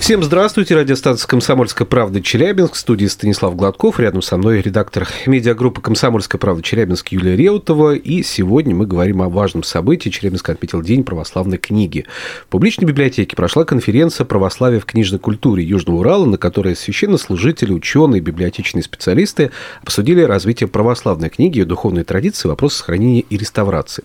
Всем 0.00 0.24
здравствуйте. 0.24 0.74
Радиостанция 0.76 1.28
«Комсомольская 1.28 1.86
правда» 1.86 2.22
Челябинск. 2.22 2.72
В 2.72 2.78
студии 2.78 3.04
Станислав 3.04 3.54
Гладков. 3.54 4.00
Рядом 4.00 4.22
со 4.22 4.38
мной 4.38 4.62
редактор 4.62 5.06
медиагруппы 5.26 5.82
«Комсомольская 5.82 6.38
правда» 6.38 6.62
Челябинск 6.62 7.08
Юлия 7.08 7.36
Реутова. 7.36 7.94
И 7.94 8.22
сегодня 8.22 8.74
мы 8.74 8.86
говорим 8.86 9.20
о 9.20 9.28
важном 9.28 9.62
событии. 9.62 10.08
Челябинск 10.08 10.48
отметил 10.48 10.80
День 10.80 11.04
православной 11.04 11.58
книги. 11.58 12.06
В 12.46 12.46
публичной 12.46 12.88
библиотеке 12.88 13.36
прошла 13.36 13.64
конференция 13.64 14.24
«Православие 14.24 14.80
в 14.80 14.86
книжной 14.86 15.18
культуре 15.18 15.62
Южного 15.62 15.98
Урала», 15.98 16.24
на 16.24 16.38
которой 16.38 16.76
священнослужители, 16.76 17.70
ученые, 17.70 18.22
библиотечные 18.22 18.82
специалисты 18.82 19.50
обсудили 19.82 20.22
развитие 20.22 20.66
православной 20.66 21.28
книги, 21.28 21.58
ее 21.58 21.66
духовные 21.66 22.04
традиции, 22.04 22.48
вопросы 22.48 22.78
сохранения 22.78 23.20
и 23.20 23.36
реставрации. 23.36 24.04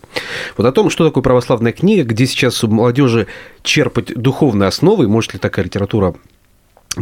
Вот 0.57 0.67
о 0.67 0.73
том, 0.73 0.89
что 0.89 1.05
такое 1.05 1.23
православная 1.23 1.71
книга, 1.71 2.03
где 2.03 2.27
сейчас 2.27 2.61
у 2.65 2.67
молодежи 2.67 3.27
черпать 3.65 4.13
духовные 4.15 4.67
основы, 4.67 5.07
может 5.07 5.33
ли 5.33 5.39
такая 5.39 5.65
литература 5.65 6.15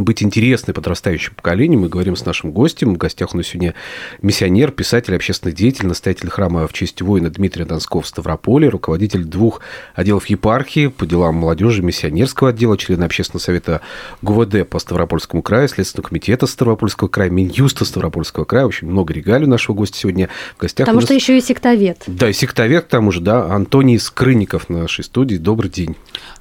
быть 0.01 0.23
интересной 0.23 0.73
подрастающему 0.73 1.35
поколению. 1.35 1.79
Мы 1.79 1.89
говорим 1.89 2.15
с 2.15 2.25
нашим 2.25 2.51
гостем. 2.51 2.95
В 2.95 2.97
гостях 2.97 3.33
у 3.33 3.37
нас 3.37 3.47
сегодня 3.47 3.73
миссионер, 4.21 4.71
писатель, 4.71 5.15
общественный 5.15 5.53
деятель, 5.53 5.85
настоятель 5.87 6.29
храма 6.29 6.67
в 6.67 6.73
честь 6.73 7.01
воина 7.01 7.29
Дмитрия 7.29 7.65
Донского 7.65 8.01
в 8.01 8.07
Ставрополе, 8.07 8.69
руководитель 8.69 9.23
двух 9.23 9.61
отделов 9.93 10.25
епархии 10.27 10.87
по 10.87 11.05
делам 11.05 11.35
молодежи, 11.35 11.81
миссионерского 11.81 12.49
отдела, 12.49 12.77
член 12.77 13.03
общественного 13.03 13.43
совета 13.43 13.81
ГУВД 14.21 14.67
по 14.67 14.79
Ставропольскому 14.79 15.43
краю, 15.43 15.67
Следственного 15.67 16.07
комитета 16.07 16.47
Ставропольского 16.47 17.07
края, 17.07 17.29
Минюста 17.29 17.85
Ставропольского 17.85 18.45
края. 18.45 18.65
Очень 18.65 18.87
много 18.89 19.13
регалий 19.13 19.45
у 19.45 19.49
нашего 19.49 19.75
гостя 19.75 19.97
сегодня 19.97 20.29
в 20.57 20.61
гостях. 20.61 20.85
Потому 20.85 21.01
нас... 21.01 21.05
что 21.05 21.13
еще 21.13 21.37
и 21.37 21.41
сектовед. 21.41 22.03
Да, 22.07 22.29
и 22.29 22.33
сектовед 22.33 22.85
к 22.85 22.87
тому 22.87 23.11
же, 23.11 23.21
да. 23.21 23.45
Антоний 23.53 23.99
Скрынников 23.99 24.69
на 24.69 24.79
нашей 24.79 25.03
студии. 25.03 25.35
Добрый 25.35 25.69
день. 25.69 25.95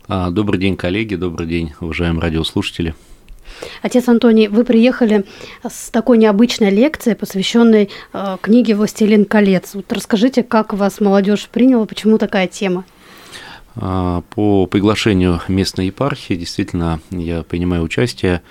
А, 0.09 0.30
добрый 0.30 0.61
день, 0.61 0.77
коллеги, 0.77 1.14
добрый 1.14 1.47
день, 1.47 1.75
уважаемые 1.81 2.22
радиослушатели. 2.22 2.94
Отец 3.82 4.08
Антоний, 4.08 4.48
вы 4.48 4.64
приехали 4.64 5.24
с 5.68 5.91
такой 5.91 6.18
необычной 6.18 6.70
лекцией, 6.70 7.16
посвященной 7.16 7.91
э, 8.12 8.36
книге 8.41 8.74
«Властелин 8.74 9.24
колец». 9.24 9.74
Вот 9.74 9.92
расскажите, 9.92 10.42
как 10.42 10.72
вас 10.72 11.00
молодежь 11.00 11.48
приняла, 11.50 11.86
почему 11.86 12.19
такая 12.19 12.46
тема? 12.46 12.84
А, 13.74 14.22
по 14.30 14.66
приглашению 14.66 15.41
местной 15.48 15.86
епархии, 15.86 16.34
действительно, 16.34 17.00
я 17.10 17.42
принимаю 17.42 17.82
участие 17.82 18.42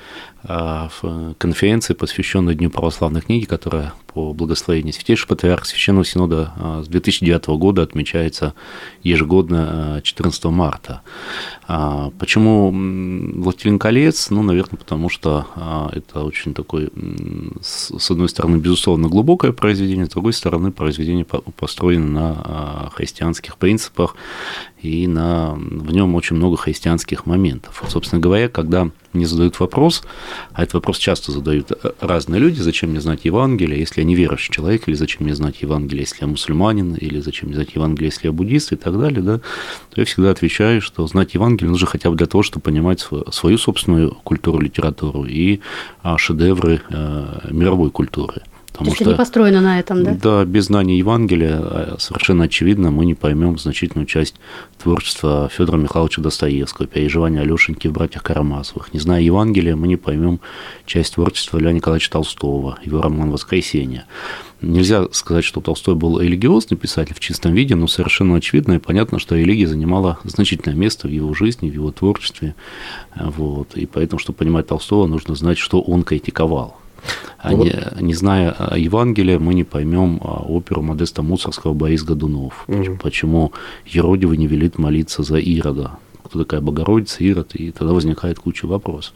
в 0.44 1.36
конференции, 1.38 1.94
посвященной 1.94 2.56
Дню 2.56 2.70
православной 2.70 3.22
книги, 3.22 3.46
которая 3.46 3.94
по 4.14 4.34
благословению 4.34 4.94
Святейшего 4.94 5.30
Патриарха 5.30 5.66
Священного 5.66 6.04
Синода 6.04 6.54
а, 6.58 6.84
с 6.84 6.88
2009 6.88 7.48
года 7.60 7.82
отмечается 7.82 8.54
ежегодно 9.04 10.02
14 10.04 10.46
марта. 10.46 11.02
Почему 12.20 12.72
«Властелин 13.42 13.80
колец»? 13.80 14.30
Ну, 14.30 14.44
наверное, 14.44 14.78
потому 14.78 15.08
что 15.08 15.48
это 15.94 16.24
очень 16.24 16.54
такое, 16.54 16.90
с 17.62 18.12
одной 18.12 18.28
стороны, 18.28 18.58
безусловно, 18.58 19.08
глубокое 19.08 19.54
произведение, 19.54 20.06
с 20.06 20.10
другой 20.10 20.34
стороны, 20.34 20.72
произведение 20.72 21.26
построено 21.26 22.08
на 22.08 22.90
христианских 22.94 23.58
принципах, 23.58 24.16
и 24.82 25.08
на, 25.08 25.54
в 25.54 25.94
нем 25.94 26.16
очень 26.16 26.36
много 26.36 26.58
христианских 26.58 27.26
моментов. 27.26 27.84
Собственно 27.88 28.20
говоря, 28.20 28.50
когда 28.50 28.90
мне 29.14 29.26
задают 29.26 29.60
вопрос, 29.60 30.04
а 30.54 30.64
этот 30.64 30.76
вопрос 30.76 30.98
часто 30.98 31.32
задают 31.32 31.72
разные 32.00 32.40
люди, 32.40 32.60
зачем 32.60 32.92
мне 32.92 33.02
знать 33.02 33.22
Евангелие, 33.24 33.80
если 33.80 34.02
я 34.02 34.06
не 34.06 34.16
верующий 34.16 34.54
человек, 34.54 34.88
или 34.88 34.96
зачем 34.96 35.26
мне 35.26 35.36
знать 35.36 35.62
Евангелие, 35.62 36.02
если 36.02 36.18
я 36.22 36.28
мусульманин, 36.28 36.96
или 36.96 37.20
зачем 37.20 37.50
мне 37.50 37.56
знать 37.56 37.76
Евангелие, 37.76 38.08
если 38.08 38.28
я 38.28 38.32
буддист 38.32 38.72
и 38.72 38.76
так 38.76 39.00
далее, 39.00 39.22
да, 39.22 39.38
то 39.38 40.02
я 40.02 40.06
всегда 40.06 40.32
отвечаю, 40.32 40.82
что 40.82 41.06
знать 41.08 41.34
Евангелие 41.34 41.72
нужно 41.72 41.88
хотя 41.88 42.10
бы 42.10 42.16
для 42.16 42.28
того, 42.28 42.44
чтобы 42.44 42.64
понимать 42.64 43.06
свою 43.32 43.58
собственную 43.58 44.12
культуру, 44.24 44.60
литературу 44.60 45.26
и 45.26 45.60
а, 46.04 46.18
шедевры 46.18 46.82
э, 46.90 47.48
мировой 47.52 47.92
культуры. 47.92 48.42
Потому 48.82 48.96
То 48.96 49.04
что, 49.04 49.12
не 49.12 49.18
построено 49.18 49.62
на 49.62 49.80
этом, 49.80 50.04
да? 50.04 50.18
Да, 50.22 50.46
без 50.46 50.66
знания 50.66 50.98
Евангелия 50.98 51.60
а, 51.60 51.96
совершенно 52.00 52.46
очевидно 52.46 52.90
мы 52.90 53.06
не 53.06 53.14
поймем 53.14 53.60
значительную 53.60 54.08
часть 54.08 54.36
творчества 54.82 55.50
Федора 55.56 55.78
Михайловича 55.78 56.22
Достоевского, 56.22 56.88
переживания 56.88 57.42
Алешеньки 57.42 57.88
в 57.88 57.94
«Братьях 57.94 58.24
Карамазовых». 58.24 58.92
Не 58.94 59.00
зная 59.00 59.22
Евангелия, 59.22 59.76
мы 59.76 59.88
не 59.88 59.98
поймем 59.98 60.40
часть 60.88 61.14
творчества 61.14 61.60
Льва 61.60 61.72
Николаевича 61.72 62.12
Толстого, 62.12 62.80
его 62.84 63.02
роман 63.02 63.30
«Воскресенье». 63.30 64.06
Нельзя 64.62 65.06
сказать, 65.12 65.44
что 65.44 65.60
Толстой 65.60 65.96
был 65.96 66.20
религиозный 66.20 66.78
писатель 66.78 67.16
в 67.16 67.20
чистом 67.20 67.54
виде, 67.54 67.74
но 67.76 67.88
совершенно 67.88 68.36
очевидно 68.36 68.74
и 68.74 68.78
понятно, 68.80 69.18
что 69.18 69.36
религия 69.36 69.68
занимала 69.68 70.20
значительное 70.24 70.78
место 70.78 71.08
в 71.08 71.12
его 71.12 71.34
жизни, 71.34 71.70
в 71.70 71.74
его 71.74 71.92
творчестве. 71.92 72.54
Вот. 73.16 73.76
И 73.76 73.88
поэтому, 73.88 74.20
чтобы 74.20 74.38
понимать 74.38 74.68
Толстого, 74.68 75.08
нужно 75.08 75.34
знать, 75.34 75.58
что 75.58 75.82
он 75.82 76.04
критиковал. 76.04 76.78
А 77.38 77.56
вот. 77.56 77.66
не, 77.66 77.74
не 78.02 78.14
зная 78.14 78.56
Евангелия, 78.76 79.40
мы 79.40 79.54
не 79.54 79.64
поймем 79.64 80.20
а, 80.24 80.44
оперу 80.44 80.82
Модеста 80.82 81.24
Мусорского 81.24 81.74
«Борис 81.74 82.04
Годунов». 82.04 82.66
Угу. 82.68 82.98
Почему 83.02 83.52
Еродивый 83.86 84.38
не 84.38 84.48
велит 84.48 84.78
молиться 84.78 85.24
за 85.24 85.38
Ирода 85.38 85.92
кто 86.32 86.40
такая 86.40 86.62
Богородица, 86.62 87.26
Ирод, 87.26 87.56
и 87.56 87.72
тогда 87.72 87.94
возникает 87.94 88.40
куча 88.40 88.66
вопросов. 88.66 89.14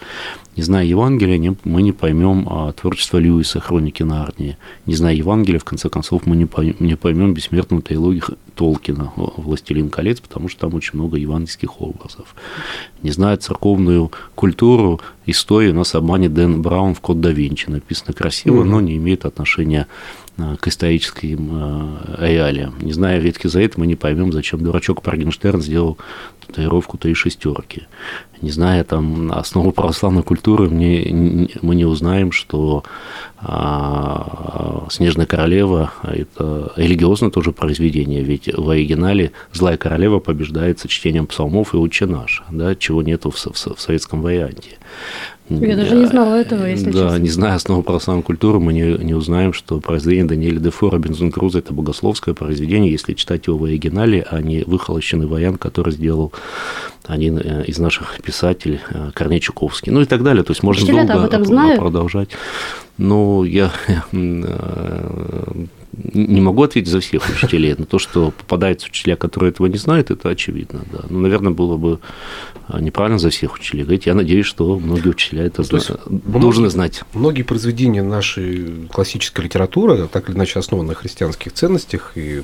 Не 0.58 0.64
зная 0.64 0.84
Евангелия, 0.84 1.38
не, 1.38 1.56
мы 1.64 1.82
не 1.82 1.94
поймем 1.94 2.46
а, 2.50 2.74
творчество 2.74 3.18
Льюиса, 3.18 3.62
хроники 3.62 4.04
Нарнии. 4.04 4.58
Не 4.86 4.96
зная 4.96 5.14
Евангелия, 5.14 5.60
в 5.60 5.64
конце 5.64 5.88
концов, 5.88 6.26
мы 6.26 6.36
не 6.36 6.46
поймем, 6.46 6.76
не 6.80 6.98
поймем 6.98 7.34
бессмертную 7.34 7.82
трилогию 7.82 8.38
Толкина 8.56 9.12
«Властелин 9.16 9.90
колец», 9.90 10.20
потому 10.20 10.50
что 10.50 10.62
там 10.62 10.74
очень 10.74 10.92
много 10.94 11.18
евангельских 11.18 11.82
образов. 11.82 12.36
Не 13.04 13.12
зная 13.12 13.38
церковную 13.38 14.12
культуру, 14.34 15.02
историю 15.26 15.74
нас 15.74 15.96
обманет 15.96 16.34
Дэн 16.34 16.62
Браун 16.62 16.96
в 16.96 17.02
«Код 17.02 17.22
да 17.22 17.32
Винчи». 17.32 17.70
Написано 17.70 18.14
красиво, 18.14 18.64
mm-hmm. 18.64 18.68
но 18.68 18.82
не 18.82 18.98
имеет 18.98 19.26
отношения 19.26 19.88
а, 20.38 20.56
к 20.58 20.68
историческим 20.68 21.50
а, 21.52 22.18
реалиям. 22.20 22.76
Не 22.82 22.92
зная 22.92 23.20
Ветхий 23.20 23.48
Завет, 23.48 23.78
мы 23.78 23.88
не 23.88 23.96
поймем, 23.96 24.34
зачем 24.34 24.64
дурачок 24.64 25.02
Паргенштерн 25.02 25.62
сделал 25.62 25.98
татуировку 26.46 26.98
три 26.98 27.14
шестерки. 27.14 27.84
Не 28.42 28.52
зная 28.52 28.84
там 28.84 29.32
основу 29.32 29.72
православной 29.72 30.24
культуры, 30.24 30.70
мне, 30.70 31.50
мы 31.62 31.76
не 31.76 31.86
узнаем, 31.86 32.32
что 32.32 32.84
а, 33.38 34.88
«Снежная 34.90 35.26
королева»– 35.26 35.94
это 36.04 36.74
религиозное 36.76 37.30
тоже 37.30 37.52
произведение, 37.52 38.22
ведь 38.22 38.45
в 38.56 38.70
оригинале 38.70 39.32
«Злая 39.54 39.78
королева» 39.78 40.20
побеждается 40.20 40.88
чтением 40.88 41.28
псалмов 41.28 41.74
и 41.74 41.78
«Отче 41.78 42.06
наш», 42.06 42.44
да, 42.52 42.76
чего 42.76 43.02
нету 43.02 43.32
в, 43.32 43.36
в, 43.36 43.76
в 43.76 43.82
советском 43.82 44.22
варианте. 44.22 44.78
Я 45.48 45.76
даже 45.76 45.96
не 45.96 46.08
знала 46.08 46.36
этого, 46.36 46.66
если 46.66 46.90
да, 46.90 47.10
честно. 47.10 47.18
не 47.18 47.30
зная 47.30 47.54
основу 47.54 47.84
православной 47.84 48.24
культуры, 48.24 48.60
мы 48.60 48.74
не, 48.74 48.82
не 49.04 49.14
узнаем, 49.14 49.54
что 49.54 49.80
произведение 49.80 50.28
Даниэля 50.28 50.60
Дефо 50.60 50.90
«Робинзон 50.90 51.32
Круза»– 51.32 51.60
это 51.60 51.72
богословское 51.72 52.34
произведение, 52.34 52.92
если 52.92 53.14
читать 53.14 53.46
его 53.46 53.60
в 53.60 53.66
оригинале, 53.66 54.26
а 54.28 54.42
не 54.42 54.64
выхолощенный 54.64 55.28
вариант, 55.28 55.60
который 55.60 55.94
сделал 55.94 56.34
один 57.06 57.38
э, 57.38 57.64
из 57.66 57.78
наших 57.78 58.22
писателей, 58.24 58.80
э, 58.90 59.12
Корней 59.14 59.40
Чуковский, 59.40 59.92
ну 59.92 60.02
и 60.02 60.06
так 60.06 60.24
далее. 60.24 60.44
То 60.44 60.52
есть 60.52 60.64
можно 60.64 60.88
долго 60.88 61.14
об 61.14 61.26
этом 61.26 61.46
знают? 61.46 61.80
продолжать. 61.80 62.30
Ну, 62.98 63.44
я 63.44 63.72
э, 64.12 65.66
не 66.14 66.42
могу 66.42 66.64
ответить 66.64 66.90
за 66.90 67.00
всех 67.00 67.30
учителей, 67.30 67.76
но 67.78 67.86
то, 67.86 68.00
что 68.00 68.32
попадаются 68.32 68.88
учителя, 68.88 69.16
которые 69.16 69.50
этого 69.52 69.68
не 69.68 69.78
знают, 69.78 70.12
это 70.12 70.30
очевидно, 70.30 70.82
да. 70.92 71.02
Ну, 71.10 71.20
наверное, 71.20 71.52
было 71.52 71.78
бы 71.78 72.00
а, 72.68 72.82
неправильно 72.82 73.20
за 73.20 73.30
всех 73.30 73.56
учителей 73.56 73.84
говорить. 73.84 74.06
Я 74.06 74.16
надеюсь, 74.16 74.46
что 74.46 74.80
многие 74.80 75.10
учителя 75.10 75.46
это 75.46 75.64
ну, 75.72 75.80
зна... 75.80 75.98
должны 76.08 76.70
знать. 76.70 77.04
Многие 77.14 77.44
произведения 77.44 78.02
нашей 78.02 78.88
классической 78.92 79.46
литературы, 79.46 80.08
так 80.12 80.30
или 80.30 80.36
иначе 80.36 80.60
основаны 80.60 80.90
на 80.90 80.96
христианских 80.96 81.54
ценностях 81.54 82.14
и 82.16 82.44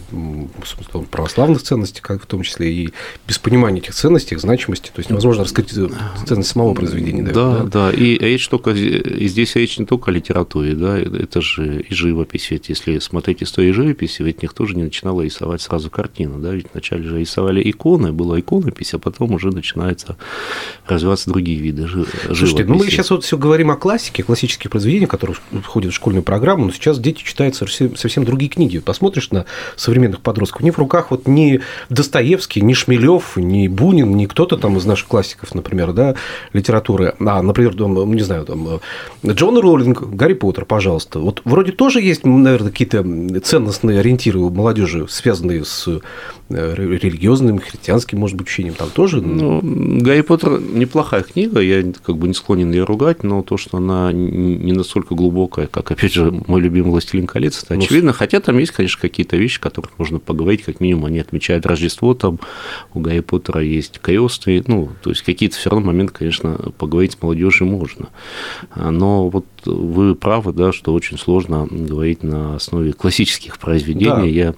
православных 1.10 1.64
ценностях, 1.64 2.04
как 2.04 2.24
в 2.24 2.26
том 2.28 2.44
числе 2.44 2.72
и 2.72 2.90
без 3.28 3.40
понимания 3.40 3.80
этих 3.80 3.96
ценностей, 3.96 4.36
их 4.36 4.42
значимости, 4.42 4.88
то 4.88 5.00
есть 5.00 5.10
невозможно 5.10 5.44
раскрыть 5.44 5.70
ценность 5.70 6.50
самого 6.50 6.74
произведения. 6.74 7.24
Да, 7.24 7.64
да, 7.64 7.64
да. 7.64 7.92
И 7.92 8.18
речь 8.18 8.48
только, 8.48 8.72
и 8.72 9.28
здесь 9.28 9.56
речь 9.56 9.80
не 9.80 9.86
только 9.86 10.12
о 10.12 10.14
литературе, 10.14 10.74
да, 10.76 11.00
это 11.00 11.42
же 11.42 11.82
и 11.82 11.94
живопись, 11.94 12.52
ведь 12.52 12.70
если 12.70 13.00
смотреть 13.00 13.41
истории 13.44 13.72
живописи, 13.72 14.22
ведь 14.22 14.42
никто 14.42 14.66
же 14.66 14.76
не 14.76 14.84
начинал 14.84 15.22
рисовать 15.22 15.62
сразу 15.62 15.90
картину, 15.90 16.40
да, 16.40 16.52
ведь 16.52 16.68
вначале 16.72 17.04
же 17.04 17.20
рисовали 17.20 17.62
иконы, 17.70 18.12
была 18.12 18.40
иконопись, 18.40 18.94
а 18.94 19.00
потом 19.00 19.34
уже 19.34 19.50
начинается 19.50 20.18
развиваться 20.88 21.30
другие 21.30 21.60
виды 21.60 21.88
живописи. 21.88 22.26
Слушайте, 22.28 22.66
ну 22.66 22.76
мы 22.76 22.86
сейчас 22.86 23.10
вот 23.12 23.24
все 23.24 23.38
говорим 23.38 23.72
о 23.72 23.76
классике, 23.76 24.24
классических 24.24 24.70
произведениях, 24.70 25.10
которые 25.10 25.38
входят 25.64 25.92
в 25.92 25.96
школьную 25.96 26.24
программу, 26.24 26.66
но 26.66 26.72
сейчас 26.72 27.00
дети 27.00 27.24
читают 27.24 27.56
совсем, 27.56 27.96
совсем 27.96 28.26
другие 28.26 28.50
книги. 28.50 28.80
Посмотришь 28.80 29.32
на 29.32 29.46
современных 29.76 30.22
подростков, 30.22 30.62
не 30.62 30.72
в 30.72 30.78
руках 30.78 31.12
вот 31.12 31.28
ни 31.28 31.62
Достоевский, 31.90 32.62
ни 32.62 32.74
Шмелев, 32.74 33.38
ни 33.38 33.68
Бунин, 33.68 34.16
ни 34.16 34.26
кто-то 34.26 34.58
там 34.58 34.78
из 34.78 34.86
наших 34.86 35.08
классиков, 35.08 35.54
например, 35.56 35.94
да, 35.94 36.16
литературы, 36.54 37.14
а, 37.20 37.42
например, 37.42 37.76
там, 37.76 38.14
не 38.14 38.22
знаю, 38.22 38.46
там, 38.46 38.80
Джон 39.26 39.58
Роллинг, 39.58 40.02
Гарри 40.02 40.34
Поттер, 40.34 40.66
пожалуйста. 40.66 41.20
Вот 41.20 41.42
вроде 41.46 41.72
тоже 41.72 42.02
есть, 42.02 42.26
наверное, 42.26 42.72
какие-то 42.72 43.04
ценностные 43.40 44.00
ориентиры 44.00 44.40
у 44.40 44.50
молодежи, 44.50 45.08
связанные 45.10 45.66
с 45.66 46.02
религиозным, 46.52 47.60
христианским, 47.60 48.20
может 48.20 48.38
быть, 48.38 48.48
учением, 48.48 48.76
там 48.76 48.90
тоже? 48.90 49.22
Ну, 49.22 49.60
Гарри 49.62 50.22
Поттер 50.22 50.60
неплохая 50.60 51.24
книга, 51.24 51.60
я 51.60 51.84
как 52.04 52.18
бы 52.18 52.28
не 52.28 52.34
склонен 52.34 52.72
ее 52.72 52.84
ругать, 52.84 53.24
но 53.24 53.42
то, 53.44 53.58
что 53.58 53.78
она 53.78 54.12
не 54.12 54.74
настолько 54.74 55.16
глубокая, 55.16 55.68
как, 55.68 55.92
опять 55.92 56.14
же, 56.14 56.32
мой 56.48 56.62
любимый 56.62 56.92
«Властелин 56.92 57.28
колец», 57.28 57.64
это 57.64 57.76
ну, 57.76 57.82
очевидно, 57.82 58.14
хотя 58.14 58.40
там 58.40 58.58
есть, 58.58 58.72
конечно, 58.72 59.00
какие-то 59.00 59.38
вещи, 59.38 59.60
о 59.60 59.62
которых 59.62 59.92
можно 59.98 60.20
поговорить, 60.20 60.64
как 60.64 60.80
минимум 60.80 61.06
они 61.06 61.20
отмечают 61.20 61.66
Рождество, 61.66 62.14
там 62.14 62.40
у 62.94 63.00
Гарри 63.00 63.22
Поттера 63.22 63.62
есть 63.62 64.00
крест, 64.00 64.44
ну, 64.68 64.90
то 65.02 65.10
есть 65.10 65.22
какие-то 65.22 65.56
все 65.56 65.70
равно 65.70 65.88
моменты, 65.88 66.14
конечно, 66.14 66.58
поговорить 66.78 67.14
с 67.14 67.22
молодежью 67.22 67.68
можно. 67.68 68.10
Но 68.76 69.30
вот 69.30 69.46
вы 69.66 70.16
правы, 70.16 70.54
да, 70.54 70.72
что 70.72 70.94
очень 70.94 71.18
сложно 71.18 71.68
говорить 71.70 72.24
на 72.24 72.56
основе 72.56 72.94
классических 72.94 73.60
произведений. 73.60 74.12
Да. 74.12 74.24
Я 74.24 74.56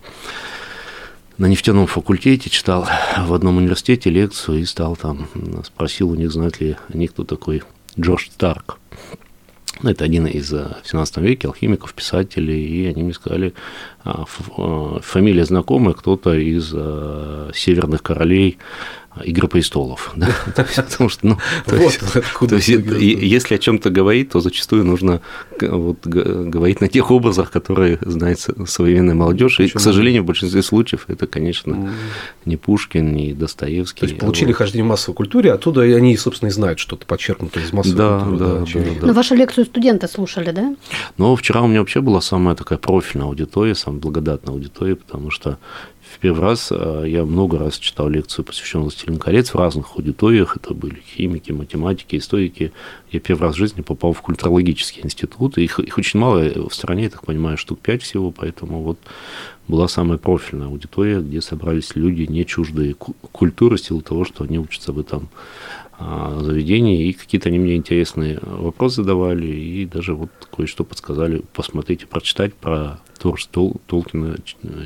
на 1.37 1.47
нефтяном 1.47 1.87
факультете 1.87 2.49
читал 2.49 2.87
в 3.17 3.33
одном 3.33 3.57
университете 3.57 4.09
лекцию 4.09 4.59
и 4.59 4.65
стал 4.65 4.95
там, 4.95 5.27
спросил 5.65 6.11
у 6.11 6.15
них, 6.15 6.31
знают 6.31 6.59
ли 6.59 6.75
они, 6.93 7.07
кто 7.07 7.23
такой 7.23 7.63
Джордж 7.99 8.27
Старк. 8.31 8.79
Это 9.81 10.05
один 10.05 10.27
из 10.27 10.53
э, 10.53 10.77
в 10.83 10.87
17 10.87 11.17
веке 11.17 11.47
алхимиков, 11.47 11.93
писателей, 11.93 12.63
и 12.63 12.85
они 12.85 13.03
мне 13.03 13.13
сказали, 13.13 13.53
а, 14.05 14.23
э, 14.57 14.99
фамилия 15.01 15.43
знакомая, 15.45 15.93
кто-то 15.93 16.33
из 16.35 16.71
э, 16.73 17.51
северных 17.53 18.03
королей 18.03 18.59
Игры 19.23 19.47
престолов, 19.47 20.11
да? 20.15 20.29
Потому 20.55 21.09
что, 21.09 21.27
ну, 21.27 21.37
то 21.65 21.75
есть, 21.75 21.99
то 21.99 22.55
есть 22.55 22.67
если 22.67 23.55
о 23.55 23.57
чем-то 23.57 23.89
говорить, 23.89 24.29
то 24.29 24.39
зачастую 24.39 24.83
нужно 24.83 25.21
вот, 25.61 26.05
говорить 26.05 26.81
на 26.81 26.87
тех 26.87 27.11
образах, 27.11 27.51
которые 27.51 27.99
знает 28.01 28.39
современная 28.65 29.15
молодежь. 29.15 29.59
И, 29.59 29.67
к 29.67 29.79
сожалению, 29.79 30.23
в 30.23 30.25
большинстве 30.25 30.63
случаев 30.63 31.05
это, 31.07 31.27
конечно, 31.27 31.91
не 32.45 32.57
Пушкин, 32.57 33.13
не 33.13 33.33
Достоевский. 33.33 33.99
То 34.01 34.05
есть 34.07 34.19
получили 34.19 34.47
вот. 34.47 34.57
хождение 34.57 34.85
в 34.85 34.89
массовой 34.89 35.15
культуре, 35.15 35.51
оттуда 35.51 35.83
и 35.83 35.93
они, 35.93 36.15
собственно, 36.17 36.49
и 36.49 36.51
знают 36.51 36.79
что-то 36.79 37.05
подчеркнутое 37.05 37.63
из 37.63 37.73
массовой 37.73 37.97
да, 37.97 38.19
культуры. 38.19 38.37
Да, 38.37 38.45
да, 38.45 38.65
да, 38.65 38.99
да. 39.01 39.07
Но 39.07 39.13
вашу 39.13 39.35
лекцию 39.35 39.65
студенты 39.65 40.07
слушали, 40.07 40.51
да? 40.51 40.75
Ну, 41.17 41.35
вчера 41.35 41.61
у 41.61 41.67
меня 41.67 41.79
вообще 41.79 42.01
была 42.01 42.21
самая 42.21 42.55
такая 42.55 42.77
профильная 42.77 43.27
аудитория, 43.27 43.75
самая 43.75 43.99
благодатная 43.99 44.53
аудитория, 44.53 44.95
потому 44.95 45.31
что 45.31 45.57
в 46.11 46.19
первый 46.19 46.41
раз 46.41 46.69
э, 46.71 47.05
я 47.07 47.23
много 47.23 47.57
раз 47.57 47.77
читал 47.77 48.09
лекцию, 48.09 48.43
посвященную 48.43 48.85
«Властелин 48.85 49.17
колец» 49.17 49.49
в 49.53 49.55
разных 49.55 49.95
аудиториях. 49.95 50.57
Это 50.57 50.73
были 50.73 51.01
химики, 51.15 51.51
математики, 51.51 52.17
историки. 52.17 52.73
Я 53.11 53.19
первый 53.19 53.43
раз 53.43 53.55
в 53.55 53.57
жизни 53.57 53.81
попал 53.81 54.11
в 54.11 54.21
культурологический 54.21 55.01
институт. 55.03 55.57
Их, 55.57 55.79
их 55.79 55.97
очень 55.97 56.19
мало 56.19 56.69
в 56.69 56.73
стране, 56.73 57.03
я 57.03 57.09
так 57.09 57.25
понимаю, 57.25 57.57
штук 57.57 57.79
пять 57.79 58.03
всего. 58.03 58.31
Поэтому 58.31 58.81
вот 58.81 58.99
была 59.67 59.87
самая 59.87 60.17
профильная 60.17 60.67
аудитория, 60.67 61.19
где 61.19 61.41
собрались 61.41 61.95
люди, 61.95 62.29
не 62.29 62.45
чуждые 62.45 62.95
культуры, 62.95 63.77
в 63.77 63.81
силу 63.81 64.01
того, 64.01 64.25
что 64.25 64.43
они 64.43 64.59
учатся 64.59 64.91
в 64.91 64.99
этом 64.99 65.29
а, 66.05 66.39
заведении, 66.41 67.07
и 67.07 67.13
какие-то 67.13 67.49
они 67.49 67.59
мне 67.59 67.75
интересные 67.75 68.39
вопросы 68.41 68.97
задавали, 68.97 69.47
и 69.47 69.85
даже 69.85 70.13
вот 70.13 70.29
кое-что 70.55 70.83
подсказали 70.83 71.43
посмотреть 71.53 72.03
и 72.03 72.05
прочитать 72.05 72.53
про 72.53 72.99
творчество 73.17 73.73
Толкина, 73.87 74.35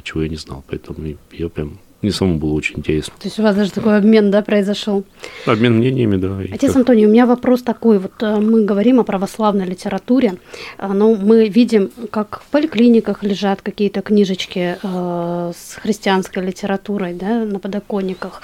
чего 0.04 0.22
я 0.22 0.30
не 0.30 0.36
знал. 0.36 0.64
Поэтому 0.68 1.16
я 1.32 1.50
прям 1.50 1.80
мне 2.02 2.12
самому 2.12 2.38
было 2.38 2.54
очень 2.54 2.78
интересно. 2.78 3.14
То 3.20 3.28
есть 3.28 3.40
у 3.40 3.44
вас 3.44 3.56
даже 3.56 3.72
такой 3.72 3.98
обмен, 3.98 4.30
да, 4.30 4.44
произошел? 4.44 5.04
Обмен 5.48 5.78
мнениями, 5.78 6.18
да. 6.18 6.38
Отец 6.54 6.70
как... 6.70 6.78
Антоний, 6.78 7.08
у 7.08 7.10
меня 7.10 7.26
вопрос 7.26 7.64
такой. 7.64 7.98
Вот 7.98 8.12
э, 8.22 8.36
мы 8.36 8.66
говорим 8.66 9.00
о 9.00 9.04
православной 9.04 9.66
литературе, 9.66 10.36
э, 10.78 10.88
но 10.88 11.16
мы 11.16 11.48
видим, 11.48 11.90
как 12.12 12.42
в 12.46 12.52
поликлиниках 12.52 13.24
лежат 13.24 13.64
какие-то 13.64 14.02
книжечки 14.02 14.78
э, 14.82 15.52
с 15.58 15.76
христианской 15.82 16.46
литературой, 16.46 17.16
да, 17.16 17.46
на 17.46 17.58
подоконниках, 17.58 18.44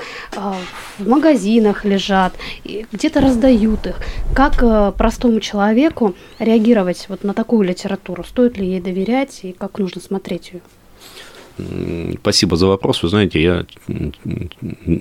в 0.97 1.07
магазинах 1.07 1.85
лежат, 1.85 2.33
где-то 2.63 3.21
раздают 3.21 3.85
их. 3.85 3.99
Как 4.35 4.95
простому 4.97 5.39
человеку 5.39 6.15
реагировать 6.39 7.05
вот 7.07 7.23
на 7.23 7.33
такую 7.33 7.67
литературу? 7.67 8.23
Стоит 8.23 8.57
ли 8.57 8.67
ей 8.67 8.81
доверять 8.81 9.41
и 9.43 9.51
как 9.51 9.77
нужно 9.77 10.01
смотреть 10.01 10.53
ее? 10.53 10.61
Спасибо 12.19 12.57
за 12.57 12.67
вопрос. 12.67 13.03
Вы 13.03 13.09
знаете, 13.09 13.41
я, 13.41 13.65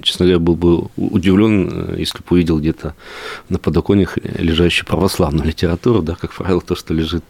честно 0.03 0.27
говоря, 0.27 0.39
был 0.39 0.57
бы 0.57 0.89
удивлен, 0.97 1.97
если 1.97 2.19
бы 2.19 2.25
увидел 2.31 2.59
где-то 2.59 2.95
на 3.49 3.59
подоконниках 3.59 4.19
лежащую 4.19 4.87
православную 4.87 5.47
литературу, 5.47 6.03
да, 6.03 6.15
как 6.15 6.35
правило, 6.35 6.61
то, 6.61 6.75
что 6.75 6.93
лежит 6.93 7.25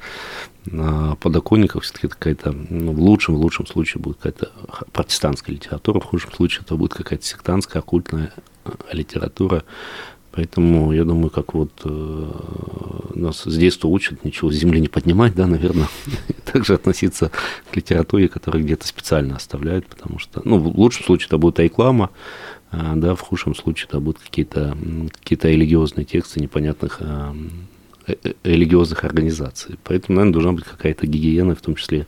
на 0.67 1.17
подоконниках, 1.17 1.83
все-таки 1.83 2.09
какая-то, 2.09 2.53
ну, 2.53 2.93
в 2.93 3.01
лучшем, 3.01 3.37
в 3.37 3.39
лучшем 3.39 3.67
случае 3.67 4.01
будет 4.01 4.17
какая-то 4.17 4.51
протестантская 4.93 5.55
литература, 5.55 6.01
в 6.01 6.05
худшем 6.05 6.33
случае 6.33 6.63
это 6.65 6.75
будет 6.77 6.95
какая-то 6.95 7.25
сектантская, 7.25 7.81
оккультная 7.81 8.33
литература. 8.93 9.65
Поэтому 10.33 10.93
я 10.93 11.05
думаю, 11.05 11.29
как 11.29 11.53
вот 11.53 11.71
э, 11.85 12.31
нас 13.15 13.43
с 13.43 13.57
детства 13.57 13.89
учат 13.89 14.25
ничего 14.25 14.51
с 14.51 14.55
земли 14.55 14.81
не 14.81 14.89
поднимать, 14.89 15.35
да, 15.35 15.47
наверное, 15.47 15.89
также 16.53 16.75
относиться 16.75 17.31
к 17.71 17.77
литературе, 17.77 18.29
которая 18.29 18.63
где-то 18.63 18.87
специально 18.87 19.37
оставляют, 19.37 19.87
потому 19.87 20.19
что, 20.19 20.41
ну, 20.45 20.59
в 20.59 20.79
лучшем 20.79 21.05
случае 21.05 21.27
это 21.27 21.39
будет 21.39 21.61
реклама, 21.61 22.11
а, 22.71 22.95
да, 22.97 23.15
в 23.15 23.21
худшем 23.21 23.55
случае 23.55 23.89
это 23.89 24.01
будут 24.01 24.23
какие-то 24.23 24.77
какие 25.23 25.53
религиозные 25.53 26.07
тексты 26.07 26.41
непонятных 26.41 26.99
а, 27.01 27.37
э, 28.07 28.15
э, 28.25 28.33
религиозных 28.43 29.05
организаций. 29.05 29.79
Поэтому, 29.85 30.17
наверное, 30.17 30.33
должна 30.33 30.53
быть 30.53 30.65
какая-то 30.65 31.07
гигиена, 31.07 31.55
в 31.55 31.61
том 31.61 31.75
числе 31.75 32.07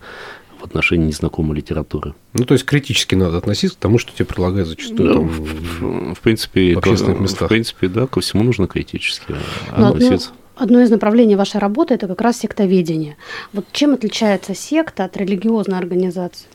в 0.64 0.66
отношении 0.66 1.06
незнакомой 1.06 1.56
литературы. 1.56 2.14
Ну, 2.32 2.44
то 2.44 2.54
есть 2.54 2.64
критически 2.64 3.14
надо 3.14 3.36
относиться 3.36 3.76
к 3.76 3.80
тому, 3.80 3.98
что 3.98 4.12
тебе 4.12 4.24
предлагают 4.24 4.68
зачастую 4.68 5.08
да, 5.08 5.14
там, 5.14 5.28
в, 5.28 6.14
в 6.14 6.20
принципе, 6.20 6.74
в 6.74 6.78
общественных 6.78 7.20
местах. 7.20 7.48
В 7.48 7.50
принципе, 7.50 7.88
да, 7.88 8.06
ко 8.06 8.20
всему 8.20 8.42
нужно 8.42 8.66
критически 8.66 9.34
Но 9.76 9.88
относиться. 9.88 10.30
Одно, 10.56 10.76
одно 10.76 10.82
из 10.82 10.90
направлений 10.90 11.36
вашей 11.36 11.60
работы– 11.60 11.94
это 11.96 12.08
как 12.08 12.20
раз 12.20 12.38
сектоведение. 12.38 13.16
Вот 13.52 13.66
чем 13.72 13.92
отличается 13.92 14.54
секта 14.54 15.04
от 15.04 15.16
религиозной 15.16 15.78
организации? 15.78 16.46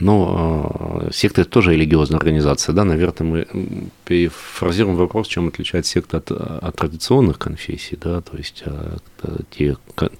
Но 0.00 1.02
э, 1.02 1.10
секта– 1.12 1.40
это 1.42 1.50
тоже 1.50 1.72
религиозная 1.72 2.18
организация, 2.18 2.72
да, 2.72 2.84
наверное, 2.84 3.28
мы 3.28 3.46
перефразируем 4.04 4.96
вопрос, 4.96 5.28
чем 5.28 5.48
отличается 5.48 5.92
секта 5.92 6.16
от, 6.18 6.30
от 6.30 6.76
традиционных 6.76 7.38
конфессий, 7.38 7.98
да, 8.00 8.20
то 8.20 8.36
есть 8.36 8.62
э, 8.66 8.96
те 9.50 9.76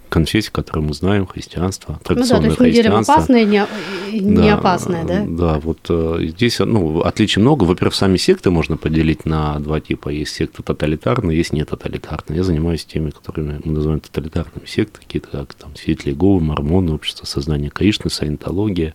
конфессии, 0.08 0.50
которые 0.50 0.84
мы 0.84 0.94
знаем, 0.94 1.26
христианство, 1.26 1.98
традиционное 2.04 2.50
ну 2.50 2.56
да, 2.56 2.56
то 2.56 2.64
есть 2.64 2.76
христианство. 2.76 3.14
опасное 3.14 3.42
и 3.42 3.46
не, 3.46 4.20
не 4.20 4.36
да, 4.36 4.54
опасное, 4.54 5.04
да? 5.04 5.24
Да, 5.26 5.58
вот 5.60 5.86
э, 5.88 6.18
здесь 6.20 6.58
ну, 6.58 7.00
отличий 7.00 7.40
много. 7.40 7.64
Во-первых, 7.64 7.94
сами 7.94 8.16
секты 8.16 8.50
можно 8.50 8.76
поделить 8.76 9.24
на 9.24 9.58
два 9.60 9.80
типа. 9.80 10.08
Есть 10.10 10.34
секты 10.34 10.62
тоталитарные, 10.62 11.36
есть 11.36 11.52
не 11.52 11.64
тоталитарные. 11.64 12.38
Я 12.38 12.44
занимаюсь 12.44 12.84
теми, 12.84 13.10
которыми 13.10 13.60
мы 13.64 13.72
называем 13.72 14.00
тоталитарными 14.00 14.66
секты, 14.66 15.00
какие-то 15.00 15.28
как 15.30 15.54
там 15.54 15.74
свидетели 15.76 16.10
Иеговы, 16.10 16.40
мормоны, 16.40 16.92
общество 16.92 17.26
сознания 17.26 17.70
Кришны, 17.70 18.10
саентология. 18.10 18.94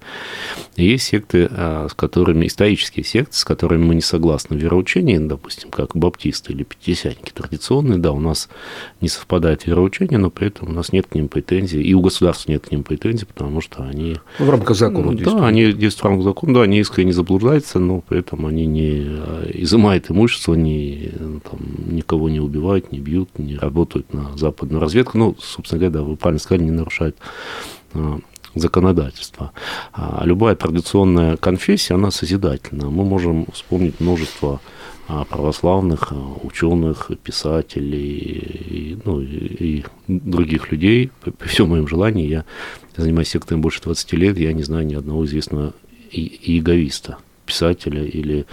Есть 0.76 1.06
секты, 1.06 1.48
э, 1.50 1.88
с 1.90 1.94
которыми, 1.94 2.48
исторические 2.48 3.06
секты, 3.06 3.36
с 3.36 3.46
которыми 3.46 3.86
мы 3.86 3.96
не 3.96 4.02
согласны 4.02 4.58
в 4.58 4.60
вероучении, 4.60 5.18
допустим, 5.18 5.70
как 5.70 5.96
баптисты 5.96 6.52
или 6.52 6.64
пятидесятники 6.64 7.32
традиционные, 7.32 7.98
да, 7.98 8.12
у 8.12 8.20
нас 8.20 8.50
не 9.00 9.08
совпадает 9.08 9.66
вероучение, 9.66 10.18
но 10.18 10.30
при 10.30 10.48
этом 10.48 10.70
у 10.70 10.72
нас 10.72 10.92
нет 10.92 11.08
к 11.08 11.16
ним 11.16 11.30
претензий, 11.30 11.82
и 11.82 11.94
у 11.94 12.02
государства 12.02 12.52
нет 12.52 12.68
к 12.68 12.72
ним 12.72 12.84
претензий, 12.84 13.26
потому 13.26 13.62
что 13.62 13.84
они... 13.84 14.18
В 14.38 14.50
рамках 14.50 14.76
закона 14.76 15.12
ну, 15.12 15.14
действуют. 15.14 15.42
Да, 15.42 15.48
они 15.48 15.72
действуют 15.72 16.02
в 16.02 16.04
рамках 16.06 16.24
закона, 16.26 16.54
да, 16.56 16.62
они 16.64 16.80
искренне 16.80 17.14
заблуждаются, 17.14 17.80
но 17.80 18.02
при 18.02 18.20
этом 18.20 18.46
они 18.46 18.66
не 18.66 19.06
э, 19.06 19.52
изымают 19.54 20.12
имущество, 20.12 20.56
не, 20.56 21.12
там, 21.50 21.60
никого 21.88 22.28
не 22.28 22.42
убивают, 22.42 22.92
не 22.92 23.00
бьют, 23.00 23.40
не 23.40 23.56
работают 23.56 24.14
на 24.14 24.36
западную 24.36 24.82
разведку. 24.82 25.18
Ну, 25.18 25.38
собственно 25.40 25.80
говоря, 25.80 25.94
да, 25.94 26.04
вы 26.04 26.18
правильно 26.18 26.40
сказали, 26.40 26.66
не 26.66 26.72
нарушают 26.72 27.16
э, 27.94 28.20
законодательства. 28.56 29.52
А 29.94 30.24
любая 30.26 30.56
традиционная 30.56 31.38
конфессия, 31.38 31.96
она 31.96 32.12
созидательна. 32.12 32.90
Мы 32.90 33.04
можем 33.04 33.48
вспомнить 33.54 34.00
множество 34.00 34.62
а, 35.08 35.24
православных 35.26 36.12
а, 36.12 36.16
ученых, 36.44 37.12
писателей 37.24 38.18
и, 38.18 38.98
ну, 39.06 39.22
и 39.22 39.84
других 40.08 40.72
людей. 40.72 41.12
При 41.22 41.48
всем 41.48 41.70
моем 41.70 41.88
желании, 41.88 42.28
я 42.28 42.46
занимаюсь 42.96 43.30
сектором 43.30 43.62
больше 43.62 43.82
20 43.84 44.14
лет, 44.14 44.38
я 44.38 44.54
не 44.54 44.64
знаю 44.64 44.86
ни 44.88 44.96
одного 44.96 45.26
известного 45.26 45.74
иеговиста, 46.12 47.18
писателя 47.46 48.04
или 48.04 48.46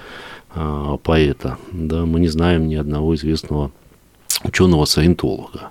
а, 0.50 0.98
поэта. 0.98 1.58
Да, 1.72 2.04
мы 2.04 2.20
не 2.20 2.28
знаем 2.28 2.68
ни 2.68 2.74
одного 2.74 3.14
известного 3.14 3.72
ученого-саентолога. 4.44 5.70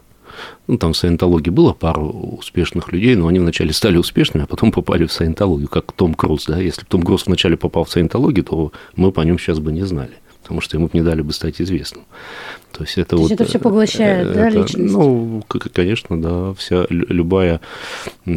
Ну, 0.68 0.78
там 0.78 0.94
в 0.94 0.98
саентологии 0.98 1.50
было 1.50 1.74
пару 1.74 2.08
успешных 2.10 2.92
людей, 2.92 3.16
но 3.16 3.28
они 3.28 3.40
вначале 3.40 3.74
стали 3.74 3.98
успешными, 3.98 4.46
а 4.46 4.48
потом 4.48 4.72
попали 4.72 5.06
в 5.06 5.12
саентологию, 5.12 5.68
как 5.68 5.92
Том 5.92 6.14
Круз. 6.14 6.46
Да? 6.46 6.60
Если 6.60 6.82
бы 6.82 6.88
Том 6.88 7.04
Круз 7.04 7.26
вначале 7.26 7.58
попал 7.58 7.84
в 7.84 7.90
саентологию, 7.90 8.46
то 8.46 8.72
мы 8.96 9.12
по 9.12 9.22
нем 9.22 9.38
сейчас 9.38 9.60
бы 9.60 9.72
не 9.72 9.84
знали. 9.84 10.14
Потому 10.42 10.62
что 10.62 10.78
ему 10.78 10.90
не 10.94 11.02
дали 11.02 11.22
бы 11.22 11.34
стать 11.34 11.62
известным. 11.62 12.06
То 12.72 12.84
есть 12.84 12.98
это 12.98 13.12
То 13.12 13.18
вот... 13.18 13.32
Это 13.32 13.46
все 13.46 13.60
поглощает, 13.60 14.28
это, 14.28 14.34
да, 14.34 14.50
личность? 14.50 14.94
Ну, 14.94 15.44
конечно, 15.74 16.22
да. 16.22 16.54
Вся, 16.54 16.86
любая 16.90 17.62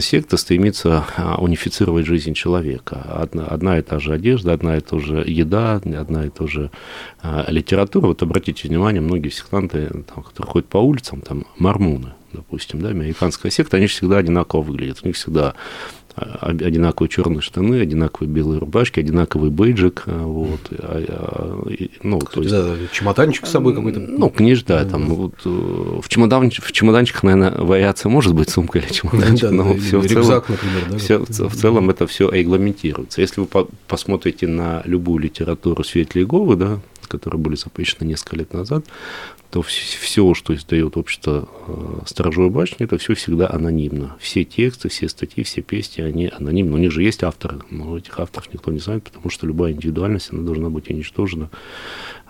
секта 0.01 0.37
стремится 0.37 1.05
а, 1.17 1.37
унифицировать 1.41 2.07
жизнь 2.07 2.35
человека. 2.35 3.01
Одна, 3.09 3.47
одна 3.47 3.79
и 3.79 3.83
та 3.83 3.99
же 4.01 4.13
одежда, 4.13 4.53
одна 4.53 4.77
и 4.77 4.81
та 4.81 4.99
же 4.99 5.25
еда, 5.27 5.77
одна 5.77 6.27
и 6.27 6.31
та 6.31 6.47
же 6.47 6.71
а, 7.23 7.47
литература. 7.49 8.09
Вот 8.09 8.23
обратите 8.23 8.69
внимание, 8.69 9.01
многие 9.01 9.31
сектанты, 9.31 9.89
там, 10.13 10.23
которые 10.25 10.51
ходят 10.51 10.69
по 10.69 10.79
улицам, 10.79 11.21
там, 11.21 11.47
мормоны, 11.59 12.15
допустим, 12.33 12.81
да, 12.81 12.89
американская 12.89 13.51
секта, 13.51 13.77
они 13.77 13.87
всегда 13.87 14.19
одинаково 14.19 14.63
выглядят. 14.63 15.01
У 15.05 15.07
них 15.07 15.17
всегда 15.17 15.55
одинаковые 16.15 17.09
черные 17.09 17.41
штаны, 17.41 17.81
одинаковые 17.81 18.33
белые 18.33 18.61
рубашки, 18.61 19.01
одинаковый 19.01 19.51
бейджик. 19.51 20.05
Э, 20.07 20.23
вот, 20.23 20.61
а, 20.71 21.05
а, 21.09 21.73
ну, 22.03 22.21
то 22.21 22.41
есть, 22.41 22.53
да, 22.53 22.77
чемоданчик 22.93 23.47
с 23.47 23.51
собой 23.51 23.75
какой-то. 23.75 24.01
Ну, 24.01 24.31
книж, 24.31 24.63
да, 24.63 24.85
там 24.85 25.07
вот, 25.07 25.35
э, 25.45 25.49
в, 25.49 26.09
чемодан, 26.09 26.51
в 26.51 26.73
чемоданчиках, 26.73 27.25
наверное, 27.25 27.59
вариация 27.59 28.11
может 28.11 28.35
быть 28.35 28.49
сумка 28.49 28.79
или 28.79 28.93
чемоданчик, 28.93 29.51
да, 29.51 29.51
но 29.51 29.75
все 29.75 29.99
в 29.99 30.07
целом, 30.07 30.45
например, 30.49 30.83
да, 30.91 30.99
все, 30.99 31.19
в 31.19 31.55
целом 31.55 31.91
это 31.91 32.07
все 32.07 32.31
регламентируется. 32.31 33.21
Если 33.21 33.41
вы 33.41 33.49
посмотрите 33.89 34.47
на 34.47 34.83
любую 34.85 35.19
литературу 35.19 35.83
Светли 35.83 36.21
и 36.21 36.25
Говы, 36.25 36.57
да, 36.57 36.81
которые 37.07 37.41
были 37.41 37.57
запрещены 37.57 38.07
несколько 38.09 38.37
лет 38.37 38.53
назад, 38.53 38.87
то 39.51 39.63
все, 39.63 40.35
что 40.35 40.55
издает 40.55 40.97
общество 40.97 41.49
э, 41.69 42.01
Сторожевой 42.07 42.51
башни, 42.51 42.85
это 42.85 42.99
все 42.99 43.15
всегда 43.15 43.49
анонимно. 43.49 44.17
Все 44.19 44.45
тексты, 44.45 44.89
все 44.89 45.09
статьи, 45.09 45.45
все 45.45 45.63
песни, 45.63 46.03
они 46.03 46.27
анонимны. 46.27 46.75
У 46.75 46.79
них 46.79 46.91
же 46.91 47.03
есть 47.03 47.23
авторы, 47.23 47.61
но 47.71 47.97
этих 47.97 48.19
авторов 48.19 48.53
никто 48.53 48.73
не 48.73 48.81
знает, 48.81 49.05
потому 49.05 49.31
что 49.31 49.47
любая 49.47 49.73
индивидуальность, 49.73 50.33
она 50.33 50.43
должна 50.43 50.71
быть 50.71 50.91
уничтожена. 50.91 51.51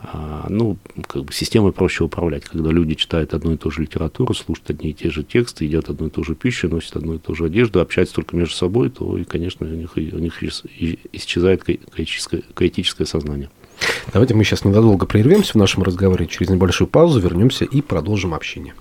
А, 0.06 0.46
ну, 0.50 0.76
как 1.06 1.24
бы 1.24 1.32
системой 1.32 1.72
проще 1.72 2.04
управлять, 2.04 2.44
когда 2.44 2.70
люди 2.70 2.94
читают 2.94 3.32
одну 3.32 3.54
и 3.54 3.56
ту 3.56 3.70
же 3.70 3.82
литературу, 3.82 4.34
слушают 4.34 4.68
одни 4.68 4.90
и 4.90 4.92
те 4.92 5.08
же 5.08 5.24
тексты, 5.24 5.64
едят 5.64 5.88
одну 5.88 6.08
и 6.08 6.10
ту 6.10 6.24
же 6.24 6.34
пищу, 6.34 6.68
носят 6.68 6.96
одну 6.96 7.14
и 7.14 7.18
ту 7.18 7.34
же 7.34 7.46
одежду, 7.46 7.80
общаются 7.80 8.16
только 8.16 8.36
между 8.36 8.54
собой, 8.54 8.90
то, 8.90 9.16
и, 9.16 9.24
конечно, 9.24 9.66
у 9.66 9.70
них, 9.70 9.96
у 9.96 10.00
них 10.00 10.42
исчезает 10.42 11.64
критическое, 11.64 12.42
критическое 12.54 13.06
сознание. 13.06 13.48
Давайте 14.12 14.34
мы 14.34 14.44
сейчас 14.44 14.64
ненадолго 14.64 15.06
прервемся 15.06 15.52
в 15.52 15.56
нашем 15.56 15.82
разговоре, 15.82 16.26
через 16.26 16.50
небольшую 16.50 16.88
паузу 16.88 17.20
вернемся 17.20 17.64
и 17.64 17.80
продолжим 17.80 18.34
общение. 18.34 18.74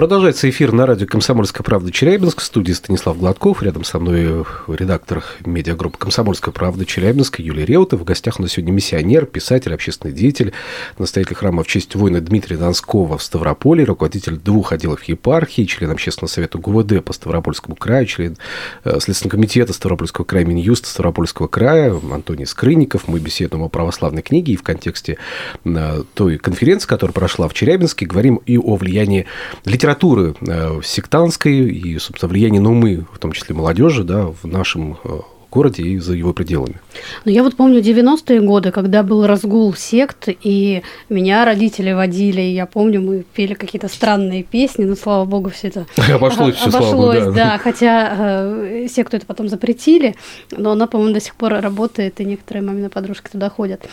Продолжается 0.00 0.48
эфир 0.48 0.72
на 0.72 0.86
радио 0.86 1.06
«Комсомольская 1.06 1.62
правда» 1.62 1.92
Челябинск. 1.92 2.40
В 2.40 2.44
студии 2.44 2.72
Станислав 2.72 3.18
Гладков. 3.18 3.62
Рядом 3.62 3.84
со 3.84 3.98
мной 3.98 4.46
редактор 4.66 5.22
медиагруппы 5.44 5.98
«Комсомольская 5.98 6.54
правда» 6.54 6.86
Челябинск 6.86 7.38
Юлия 7.38 7.66
Реута. 7.66 7.98
В 7.98 8.04
гостях 8.04 8.40
у 8.40 8.42
нас 8.42 8.52
сегодня 8.52 8.72
миссионер, 8.72 9.26
писатель, 9.26 9.74
общественный 9.74 10.14
деятель, 10.14 10.54
настоятель 10.96 11.34
храма 11.34 11.64
в 11.64 11.66
честь 11.66 11.94
воина 11.96 12.22
Дмитрия 12.22 12.56
Донского 12.56 13.18
в 13.18 13.22
Ставрополе, 13.22 13.84
руководитель 13.84 14.38
двух 14.38 14.72
отделов 14.72 15.04
епархии, 15.04 15.66
член 15.66 15.90
общественного 15.90 16.30
совета 16.30 16.56
ГУВД 16.56 17.04
по 17.04 17.12
Ставропольскому 17.12 17.76
краю, 17.76 18.06
член 18.06 18.38
э, 18.84 19.00
Следственного 19.00 19.32
комитета 19.32 19.74
Ставропольского 19.74 20.24
края 20.24 20.46
Минюста 20.46 20.88
Ставропольского 20.88 21.46
края 21.46 21.94
Антоний 22.10 22.46
Скрынников. 22.46 23.06
Мы 23.06 23.18
беседуем 23.18 23.64
о 23.64 23.68
православной 23.68 24.22
книге 24.22 24.54
и 24.54 24.56
в 24.56 24.62
контексте 24.62 25.18
э, 25.66 26.04
той 26.14 26.38
конференции, 26.38 26.88
которая 26.88 27.12
прошла 27.12 27.48
в 27.48 27.52
Челябинске, 27.52 28.06
говорим 28.06 28.36
и 28.46 28.56
о 28.56 28.76
влиянии 28.76 29.26
литературы 29.66 29.89
литературы 29.90 30.34
э, 30.40 30.80
сектантской 30.84 31.68
и, 31.68 31.98
собственно, 31.98 32.30
влияние 32.30 32.60
на 32.60 32.70
умы, 32.70 33.06
в 33.12 33.18
том 33.18 33.32
числе 33.32 33.54
молодежи, 33.54 34.04
да, 34.04 34.26
в 34.26 34.44
нашем 34.44 34.98
э, 35.04 35.18
городе 35.50 35.82
и 35.82 35.98
за 35.98 36.14
его 36.14 36.32
пределами. 36.32 36.76
Ну, 37.24 37.32
я 37.32 37.42
вот 37.42 37.56
помню 37.56 37.80
90-е 37.80 38.40
годы, 38.40 38.70
когда 38.70 39.02
был 39.02 39.26
разгул 39.26 39.74
сект, 39.74 40.28
и 40.28 40.82
меня 41.08 41.44
родители 41.44 41.92
водили, 41.92 42.40
и 42.40 42.54
я 42.54 42.66
помню, 42.66 43.00
мы 43.00 43.24
пели 43.34 43.54
какие-то 43.54 43.88
странные 43.88 44.42
песни, 44.42 44.84
но, 44.84 44.94
слава 44.94 45.24
богу, 45.24 45.50
все 45.50 45.68
это 45.68 45.86
обошлось, 46.14 46.56
все, 46.56 46.68
обошлось 46.68 46.90
слава 46.90 47.20
богу, 47.20 47.32
да. 47.32 47.52
да, 47.52 47.58
хотя 47.58 48.14
э, 48.18 48.86
секту 48.88 49.16
это 49.16 49.26
потом 49.26 49.48
запретили, 49.48 50.14
но 50.50 50.72
она, 50.72 50.86
по-моему, 50.86 51.14
до 51.14 51.20
сих 51.20 51.34
пор 51.34 51.54
работает, 51.54 52.20
и 52.20 52.24
некоторые 52.24 52.62
мамины 52.62 52.88
подружки 52.88 53.28
туда 53.30 53.50
ходят. 53.50 53.86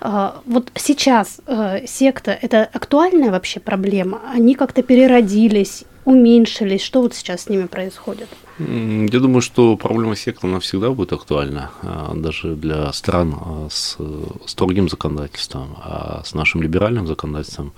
Э, 0.00 0.32
вот 0.46 0.70
сейчас 0.74 1.40
э, 1.46 1.86
секта– 1.86 2.36
это 2.42 2.68
актуальная 2.72 3.30
вообще 3.30 3.60
проблема? 3.60 4.20
Они 4.32 4.54
как-то 4.54 4.82
переродились, 4.82 5.84
уменьшились? 6.04 6.82
Что 6.82 7.02
вот 7.02 7.14
сейчас 7.14 7.42
с 7.42 7.48
ними 7.48 7.66
происходит? 7.66 8.28
Я 8.58 9.20
думаю, 9.20 9.40
что 9.40 9.76
проблема 9.76 10.14
сект, 10.14 10.44
она 10.44 10.60
всегда 10.60 10.90
будет 10.90 11.12
актуальна, 11.12 11.70
а, 11.82 12.12
даже 12.14 12.54
для 12.54 12.92
стран 12.92 13.34
а, 13.34 13.68
с 13.70 13.98
строгим 14.46 14.88
законодательством, 14.88 15.76
а 15.82 16.22
с 16.24 16.34
нашим 16.34 16.62
либеральным 16.62 17.06
законодательством 17.06 17.72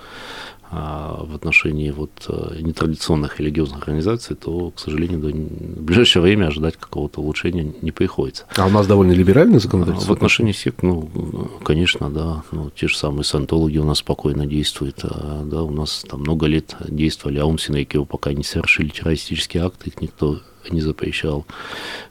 в 0.70 1.34
отношении 1.34 1.90
вот 1.90 2.10
э, 2.28 2.56
нетрадиционных 2.60 3.38
религиозных 3.38 3.80
организаций, 3.80 4.34
то, 4.34 4.70
к 4.70 4.80
сожалению, 4.80 5.20
до 5.20 5.28
в 5.28 5.82
ближайшее 5.82 6.22
время 6.22 6.46
ожидать 6.46 6.76
какого-то 6.76 7.20
улучшения 7.20 7.72
не 7.82 7.92
приходится. 7.92 8.46
А 8.56 8.66
у 8.66 8.70
нас 8.70 8.86
довольно 8.86 9.12
либеральное 9.12 9.60
законодательство? 9.60 10.12
В 10.12 10.16
отношении 10.16 10.52
сект, 10.52 10.82
ну, 10.82 11.08
конечно, 11.64 12.10
да. 12.10 12.42
Ну, 12.50 12.70
те 12.70 12.88
же 12.88 12.96
самые 12.96 13.24
сантологи 13.24 13.78
у 13.78 13.84
нас 13.84 13.98
спокойно 13.98 14.46
действуют. 14.46 15.04
Да, 15.04 15.62
у 15.62 15.70
нас 15.70 16.04
там 16.08 16.20
много 16.20 16.46
лет 16.46 16.76
действовали, 16.88 17.38
а 17.38 17.46
Умсинейки 17.46 18.02
пока 18.04 18.32
не 18.32 18.42
совершили 18.42 18.88
террористические 18.88 19.64
акты, 19.64 19.90
их 19.90 20.00
никто 20.00 20.40
не 20.70 20.80
запрещал. 20.80 21.46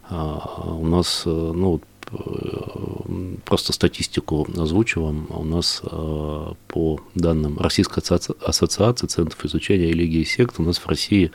У 0.10 0.88
нас, 0.88 1.24
э, 1.26 1.30
ну, 1.30 1.82
просто 3.46 3.74
статистику 3.74 4.48
озвучу 4.58 5.02
вам. 5.02 5.28
У 5.30 5.44
нас 5.44 5.82
э, 5.84 6.54
по 6.68 7.00
данным 7.16 7.60
Российской 7.60 8.00
ассоциации 8.00 9.08
центров 9.08 9.46
изучения 9.46 9.88
религии 9.88 10.22
и 10.22 10.26
сект, 10.26 10.60
у 10.60 10.64
нас 10.64 10.78
в 10.78 10.88
России 10.88 11.32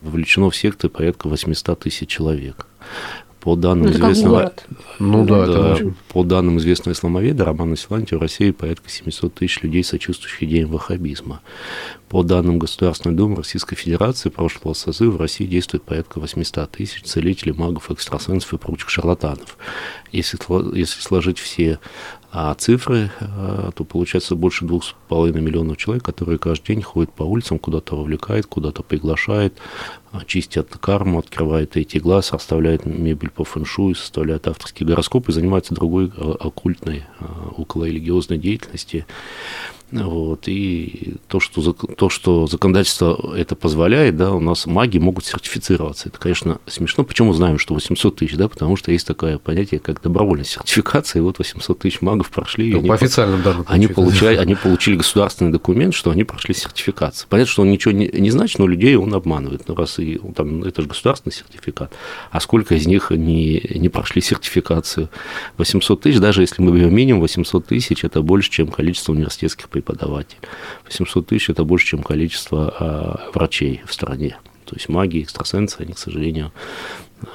вовлечено 0.00 0.50
в 0.50 0.56
секты 0.56 0.88
порядка 0.88 1.28
800 1.28 1.80
тысяч 1.80 2.08
человек. 2.08 2.66
По 3.44 3.56
данным 3.56 3.88
ну, 3.88 3.92
известного, 3.92 4.54
ну, 4.98 5.26
да, 5.26 5.46
да, 5.46 5.76
по 6.08 6.24
данным 6.24 6.56
известного 6.56 6.94
исламоведа 6.94 7.44
Романа 7.44 7.76
Силанти, 7.76 8.14
в 8.14 8.18
России 8.18 8.52
порядка 8.52 8.88
700 8.88 9.34
тысяч 9.34 9.62
людей, 9.62 9.84
сочувствующих 9.84 10.44
идеям 10.44 10.70
ваххабизма. 10.70 11.42
По 12.08 12.22
данным 12.22 12.58
Государственной 12.58 13.14
Думы 13.14 13.36
Российской 13.36 13.76
Федерации 13.76 14.30
прошлого 14.30 14.72
созыва 14.72 15.10
в 15.10 15.20
России 15.20 15.44
действует 15.44 15.82
порядка 15.82 16.20
800 16.20 16.70
тысяч 16.70 17.02
целителей, 17.02 17.52
магов, 17.52 17.90
экстрасенсов 17.90 18.54
и 18.54 18.56
прочих 18.56 18.88
шарлатанов. 18.88 19.58
Если, 20.10 20.38
если 20.74 21.02
сложить 21.02 21.38
все 21.38 21.80
а, 22.36 22.52
цифры, 22.54 23.12
а, 23.20 23.70
то 23.70 23.84
получается 23.84 24.34
больше 24.34 24.64
2,5 24.64 25.40
миллионов 25.40 25.76
человек, 25.76 26.02
которые 26.02 26.38
каждый 26.38 26.74
день 26.74 26.82
ходят 26.82 27.12
по 27.12 27.22
улицам, 27.22 27.60
куда-то 27.60 27.94
вовлекает, 27.94 28.46
куда-то 28.46 28.82
приглашает, 28.82 29.56
чистят 30.26 30.76
карму, 30.78 31.20
открывают 31.20 31.76
эти 31.76 31.98
глаз, 31.98 32.32
расставляют 32.32 32.86
мебель 32.86 33.30
по 33.30 33.44
фэншую, 33.44 33.94
составляют 33.94 34.48
авторские 34.48 34.88
гороскопы 34.88 35.30
занимаются 35.30 35.74
другой 35.74 36.12
а, 36.16 36.36
оккультной, 36.40 37.04
а, 37.20 37.52
околорелигиозной 37.56 38.38
деятельностью. 38.38 39.06
Вот, 40.02 40.48
и 40.48 41.14
то 41.28 41.38
что, 41.38 41.72
то, 41.72 42.08
что 42.08 42.48
законодательство 42.48 43.34
это 43.36 43.54
позволяет, 43.54 44.16
да, 44.16 44.32
у 44.32 44.40
нас 44.40 44.66
маги 44.66 44.98
могут 44.98 45.24
сертифицироваться. 45.24 46.08
Это, 46.08 46.18
конечно, 46.18 46.58
смешно. 46.66 47.04
Почему 47.04 47.32
знаем, 47.32 47.58
что 47.58 47.74
800 47.74 48.16
тысяч? 48.16 48.34
Да, 48.34 48.48
потому 48.48 48.76
что 48.76 48.90
есть 48.90 49.06
такое 49.06 49.38
понятие, 49.38 49.78
как 49.78 50.02
добровольная 50.02 50.44
сертификация, 50.44 51.20
и 51.20 51.22
вот 51.22 51.38
800 51.38 51.78
тысяч 51.78 52.00
магов 52.00 52.30
прошли. 52.30 52.72
Ну, 52.72 52.82
по 52.84 52.94
официальным 52.94 53.42
данным. 53.42 53.64
Они, 53.68 53.86
получали, 53.86 54.36
они 54.36 54.56
получили 54.56 54.96
государственный 54.96 55.52
документ, 55.52 55.94
что 55.94 56.10
они 56.10 56.24
прошли 56.24 56.54
сертификацию. 56.54 57.28
Понятно, 57.30 57.52
что 57.52 57.62
он 57.62 57.70
ничего 57.70 57.92
не, 57.92 58.08
не 58.08 58.30
значит, 58.30 58.58
но 58.58 58.66
людей 58.66 58.96
он 58.96 59.14
обманывает. 59.14 59.68
Ну, 59.68 59.76
раз 59.76 60.00
и, 60.00 60.20
там, 60.34 60.64
это 60.64 60.82
же 60.82 60.88
государственный 60.88 61.32
сертификат. 61.32 61.92
А 62.32 62.40
сколько 62.40 62.74
из 62.74 62.86
них 62.86 63.10
не, 63.10 63.60
не 63.76 63.88
прошли 63.88 64.20
сертификацию? 64.20 65.08
800 65.58 66.00
тысяч, 66.00 66.18
даже 66.18 66.40
если 66.40 66.60
мы 66.62 66.72
берем 66.72 66.92
минимум 66.92 67.22
800 67.22 67.66
тысяч, 67.66 68.04
это 68.04 68.22
больше, 68.22 68.50
чем 68.50 68.68
количество 68.68 69.12
университетских 69.12 69.68
преподавателей 69.68 69.83
преподаватель. 69.84 70.38
800 70.86 71.26
тысяч– 71.26 71.48
это 71.50 71.64
больше, 71.64 71.86
чем 71.86 72.02
количество 72.02 72.74
а, 72.78 73.30
врачей 73.32 73.82
в 73.86 73.92
стране. 73.92 74.38
То 74.64 74.76
есть 74.76 74.88
маги, 74.88 75.22
экстрасенсы, 75.22 75.76
они, 75.80 75.92
к 75.92 75.98
сожалению, 75.98 76.52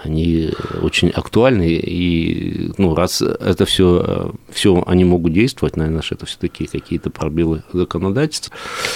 они 0.04 0.52
очень 0.82 1.10
актуальны, 1.10 1.68
и 1.68 2.72
ну, 2.78 2.96
раз 2.96 3.22
это 3.22 3.66
все, 3.66 4.34
все 4.50 4.84
они 4.86 5.06
могут 5.06 5.34
действовать, 5.34 5.76
наверное, 5.78 6.04
это 6.10 6.26
все-таки 6.26 6.66
какие-то 6.66 7.10
пробелы 7.10 7.64
законодательства. 7.74 8.54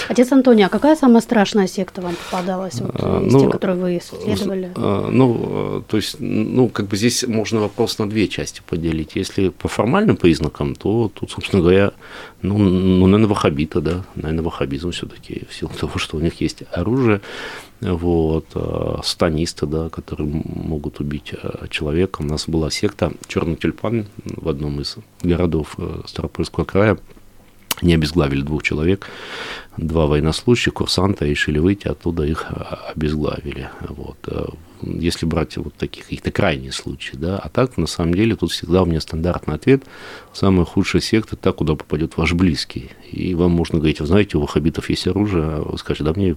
Отец 0.08 0.32
Антоний, 0.32 0.64
а 0.64 0.68
какая 0.68 0.96
самая 0.96 1.20
страшная 1.20 1.66
секта 1.66 2.02
вам 2.02 2.14
попадалась 2.30 2.80
вот, 2.80 2.90
а, 2.94 3.24
из 3.24 3.32
ну, 3.32 3.40
тех, 3.40 3.50
которые 3.50 3.78
вы 3.78 3.98
исследовали? 3.98 4.72
А, 4.76 5.08
ну, 5.10 5.84
то 5.88 5.96
есть, 5.96 6.16
ну, 6.18 6.68
как 6.68 6.88
бы 6.88 6.96
здесь 6.96 7.26
можно 7.26 7.60
вопрос 7.60 7.98
на 7.98 8.08
две 8.08 8.28
части 8.28 8.62
поделить. 8.68 9.12
Если 9.14 9.48
по 9.48 9.68
формальным 9.68 10.16
признакам, 10.16 10.74
то 10.74 11.10
тут, 11.12 11.30
собственно 11.30 11.62
говоря, 11.62 11.92
ну, 12.42 12.58
ну 12.58 13.06
наверное, 13.06 13.28
ваххабита, 13.28 13.80
да, 13.80 14.04
наверное, 14.16 14.44
ваххабизм 14.44 14.90
все-таки 14.90 15.46
в 15.48 15.54
силу 15.54 15.72
того, 15.78 15.98
что 15.98 16.16
у 16.16 16.20
них 16.20 16.40
есть 16.40 16.62
оружие, 16.72 17.20
вот, 17.80 18.46
станисты, 19.04 19.66
да, 19.66 19.88
которые 19.88 20.28
могут 20.28 20.83
могут 20.84 21.00
убить 21.00 21.32
э, 21.32 21.66
человека. 21.70 22.20
У 22.20 22.24
нас 22.24 22.46
была 22.46 22.70
секта 22.70 23.12
«Черный 23.26 23.56
тюльпан» 23.56 24.06
в 24.24 24.48
одном 24.48 24.80
из 24.80 24.96
городов 25.22 25.76
э, 25.78 26.02
Старопольского 26.06 26.64
края. 26.64 26.98
Не 27.80 27.94
обезглавили 27.94 28.42
двух 28.42 28.62
человек, 28.62 29.06
два 29.78 30.06
военнослужащих, 30.06 30.74
курсанта, 30.74 31.24
решили 31.24 31.58
выйти, 31.58 31.88
оттуда 31.88 32.24
их 32.24 32.46
обезглавили. 32.94 33.68
Вот. 33.88 34.18
Если 34.86 35.26
брать 35.26 35.56
вот 35.56 35.74
таких 35.74 36.04
каких-то 36.04 36.30
крайние 36.30 36.72
случаи, 36.72 37.16
да, 37.16 37.38
а 37.38 37.48
так, 37.48 37.76
на 37.76 37.86
самом 37.86 38.14
деле, 38.14 38.36
тут 38.36 38.52
всегда 38.52 38.82
у 38.82 38.86
меня 38.86 39.00
стандартный 39.00 39.54
ответ. 39.54 39.82
Самая 40.32 40.64
худшая 40.64 41.00
секта– 41.00 41.36
та, 41.44 41.52
куда 41.52 41.74
попадет 41.74 42.16
ваш 42.16 42.32
близкий. 42.32 42.90
И 43.10 43.34
вам 43.34 43.52
можно 43.52 43.78
говорить, 43.78 44.00
вы 44.00 44.06
знаете, 44.06 44.36
у 44.36 44.40
ваххабитов 44.40 44.90
есть 44.90 45.06
оружие, 45.06 45.44
а 45.44 45.62
вы 45.62 45.78
скажете, 45.78 46.04
да 46.04 46.12
мне 46.14 46.36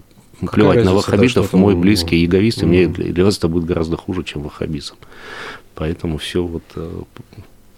плевать 0.51 0.83
на 0.85 0.93
ваххабитов, 0.93 1.53
мой 1.53 1.75
близкий 1.75 2.23
эгоист, 2.25 2.63
и 2.63 2.65
мне 2.65 2.87
для 2.87 3.25
вас 3.25 3.37
это 3.37 3.47
будет 3.47 3.65
гораздо 3.65 3.97
хуже, 3.97 4.23
чем 4.23 4.43
ваххабизм. 4.43 4.95
Поэтому 5.75 6.17
все 6.17 6.43
вот 6.43 6.63
э, 6.75 7.01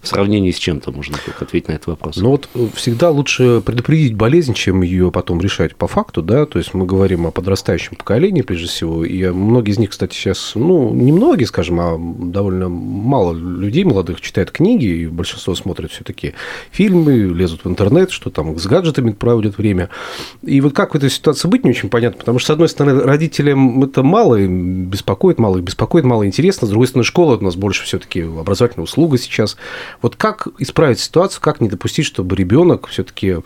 в 0.02 0.08
сравнении 0.08 0.52
с 0.52 0.58
чем-то 0.58 0.92
можно 0.92 1.18
только 1.24 1.46
ответить 1.46 1.68
на 1.68 1.74
этот 1.74 1.88
вопрос. 1.88 2.18
Ну 2.18 2.30
вот 2.30 2.50
э, 2.56 2.68
всегда 2.76 3.10
лучше 3.10 3.62
предупредить 3.62 4.16
болезнь, 4.16 4.54
чем 4.54 4.82
ее 4.82 5.12
потом 5.12 5.42
решать 5.42 5.76
по 5.76 5.88
факту, 5.88 6.22
да, 6.22 6.46
то 6.46 6.58
есть 6.58 6.74
мы 6.74 6.86
говорим 6.86 7.28
о 7.28 7.32
подрастающем 7.32 7.96
поколении 7.96 8.42
прежде 8.42 8.68
всего, 8.68 9.04
и 9.04 9.30
многие 9.30 9.72
из 9.72 9.78
них, 9.78 9.90
кстати, 9.90 10.14
сейчас, 10.14 10.54
ну, 10.56 10.94
не 10.94 11.12
многие, 11.12 11.46
скажем, 11.46 11.80
а 11.80 11.98
довольно 11.98 12.70
мало 12.70 13.34
людей 13.34 13.84
молодых 13.84 14.22
читают 14.22 14.52
книги, 14.52 14.86
и 14.86 15.08
большинство 15.08 15.56
смотрят 15.56 15.92
все-таки 15.92 16.34
фильмы, 16.72 17.14
лезут 17.14 17.66
в 17.66 17.70
интернет, 17.70 18.12
что 18.12 18.30
там 18.30 18.58
с 18.58 18.66
гаджетами 18.66 19.12
проводят 19.12 19.58
время. 19.58 19.90
И 20.42 20.62
вот 20.62 20.74
как 20.74 20.94
в 20.94 20.98
этой 20.98 21.10
ситуации 21.10 21.48
быть, 21.48 21.64
не 21.64 21.72
очень 21.72 21.90
понятно, 21.90 22.20
потому 22.20 22.40
что, 22.40 22.48
с 22.48 22.50
одной 22.52 22.70
стороны, 22.70 23.02
родителям 23.02 23.84
это 23.84 24.04
мало 24.04 24.40
беспокоит, 24.40 25.40
мало 25.40 25.58
их 25.58 25.64
беспокоит, 25.64 26.06
мало 26.06 26.26
интересно, 26.26 26.68
с 26.68 26.70
другой 26.70 26.88
стороны, 26.88 27.04
школа 27.04 27.38
у 27.38 27.44
нас 27.44 27.56
больше 27.56 27.84
все-таки 27.84 28.22
образовательная 28.22 28.86
услуга 28.86 29.18
сейчас, 29.18 29.58
вот 30.02 30.16
как 30.16 30.48
исправить 30.60 31.00
ситуацию, 31.00 31.42
как 31.42 31.62
не 31.62 31.70
допустить, 31.70 32.06
чтобы 32.06 32.36
ребенок 32.36 32.88
все-таки 32.88 33.38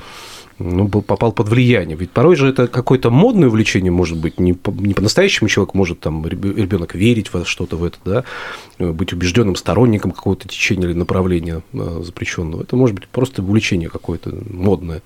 ну, 0.60 0.88
был, 0.88 1.02
попал 1.02 1.32
под 1.32 1.50
влияние. 1.50 1.98
Ведь 1.98 2.12
порой 2.12 2.36
же 2.36 2.48
это 2.48 2.68
какое-то 2.68 3.10
модное 3.10 3.50
увлечение, 3.50 3.92
может 3.92 4.18
быть, 4.18 4.40
не, 4.40 4.54
по, 4.54 4.72
не 4.72 4.94
по-настоящему 4.94 5.50
человек 5.50 5.74
может 5.74 6.00
там 6.00 6.26
ребенок 6.26 6.96
верить 6.96 7.34
во 7.34 7.46
что-то 7.46 7.78
в 7.78 7.84
это, 7.84 7.98
да, 8.06 8.24
быть 8.80 9.14
убежденным 9.14 9.56
сторонником 9.56 10.12
какого-то 10.12 10.48
течения 10.48 10.88
или 10.88 10.94
направления 10.94 11.62
э, 11.74 12.02
запрещенного. 12.04 12.64
Это 12.64 12.76
может 12.76 12.96
быть 12.96 13.08
просто 13.08 13.42
увлечение 13.42 13.90
какое-то 13.90 14.34
модное. 14.50 15.02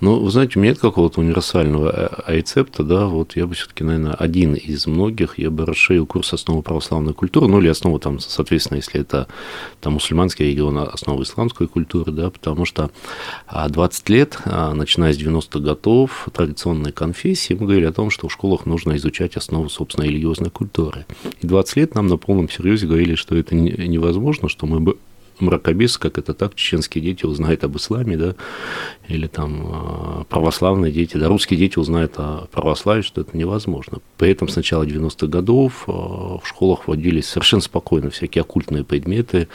Ну, 0.00 0.18
вы 0.18 0.30
знаете, 0.30 0.58
у 0.58 0.62
меня 0.62 0.72
нет 0.72 0.80
какого-то 0.80 1.20
универсального 1.20 2.22
э, 2.26 2.34
рецепта, 2.34 2.82
да, 2.82 3.06
вот 3.06 3.36
я 3.36 3.46
бы 3.46 3.54
все-таки, 3.54 3.84
наверное, 3.84 4.14
один 4.14 4.54
из 4.54 4.86
многих, 4.86 5.38
я 5.38 5.50
бы 5.50 5.66
расширил 5.66 6.06
курс 6.06 6.32
основы 6.32 6.62
православной 6.62 7.12
культуры, 7.12 7.48
ну, 7.48 7.60
или 7.60 7.68
основу 7.68 7.98
там, 7.98 8.18
соответственно, 8.18 8.76
если 8.76 9.00
это 9.00 9.28
там 9.80 9.94
мусульманский 9.94 10.46
регион, 10.46 10.78
основы 10.78 11.24
исламской 11.24 11.66
культуры, 11.66 12.12
да, 12.12 12.30
потому 12.30 12.64
что 12.64 12.90
20 13.50 14.10
а, 14.10 14.12
лет, 14.12 14.38
а, 14.44 14.74
начиная 14.74 15.12
с 15.12 15.18
90-х 15.18 15.58
годов, 15.60 16.28
традиционной 16.32 16.92
конфессии, 16.92 17.54
мы 17.54 17.66
говорили 17.66 17.86
о 17.86 17.92
том, 17.92 18.10
что 18.10 18.28
в 18.28 18.32
школах 18.32 18.66
нужно 18.66 18.96
изучать 18.96 19.36
основу, 19.36 19.68
собственно, 19.68 20.04
религиозной 20.04 20.50
культуры. 20.50 21.06
И 21.40 21.46
20 21.46 21.76
лет 21.76 21.94
нам 21.94 22.06
на 22.06 22.16
полном 22.16 22.48
серьезе 22.48 22.86
говорили, 22.86 23.14
что 23.14 23.36
это 23.36 23.54
невозможно, 23.54 24.48
что 24.48 24.66
мы 24.66 24.80
бы 24.80 24.96
мракобес, 25.40 25.98
как 25.98 26.18
это 26.18 26.34
так, 26.34 26.54
чеченские 26.54 27.02
дети 27.02 27.24
узнают 27.24 27.64
об 27.64 27.76
исламе, 27.76 28.16
да, 28.16 28.34
или 29.08 29.26
там 29.26 29.66
а, 29.66 30.24
православные 30.28 30.92
дети, 30.92 31.16
да, 31.16 31.28
русские 31.28 31.58
дети 31.58 31.78
узнают 31.78 32.14
о 32.16 32.46
православии, 32.52 33.02
что 33.02 33.20
это 33.20 33.36
невозможно. 33.36 33.98
При 34.16 34.30
этом 34.30 34.48
с 34.48 34.56
начала 34.56 34.84
90-х 34.84 35.26
годов 35.26 35.84
а, 35.86 36.38
в 36.38 36.42
школах 36.44 36.86
вводились 36.86 37.26
совершенно 37.26 37.62
спокойно 37.62 38.10
всякие 38.10 38.42
оккультные 38.42 38.84
предметы, 38.84 39.48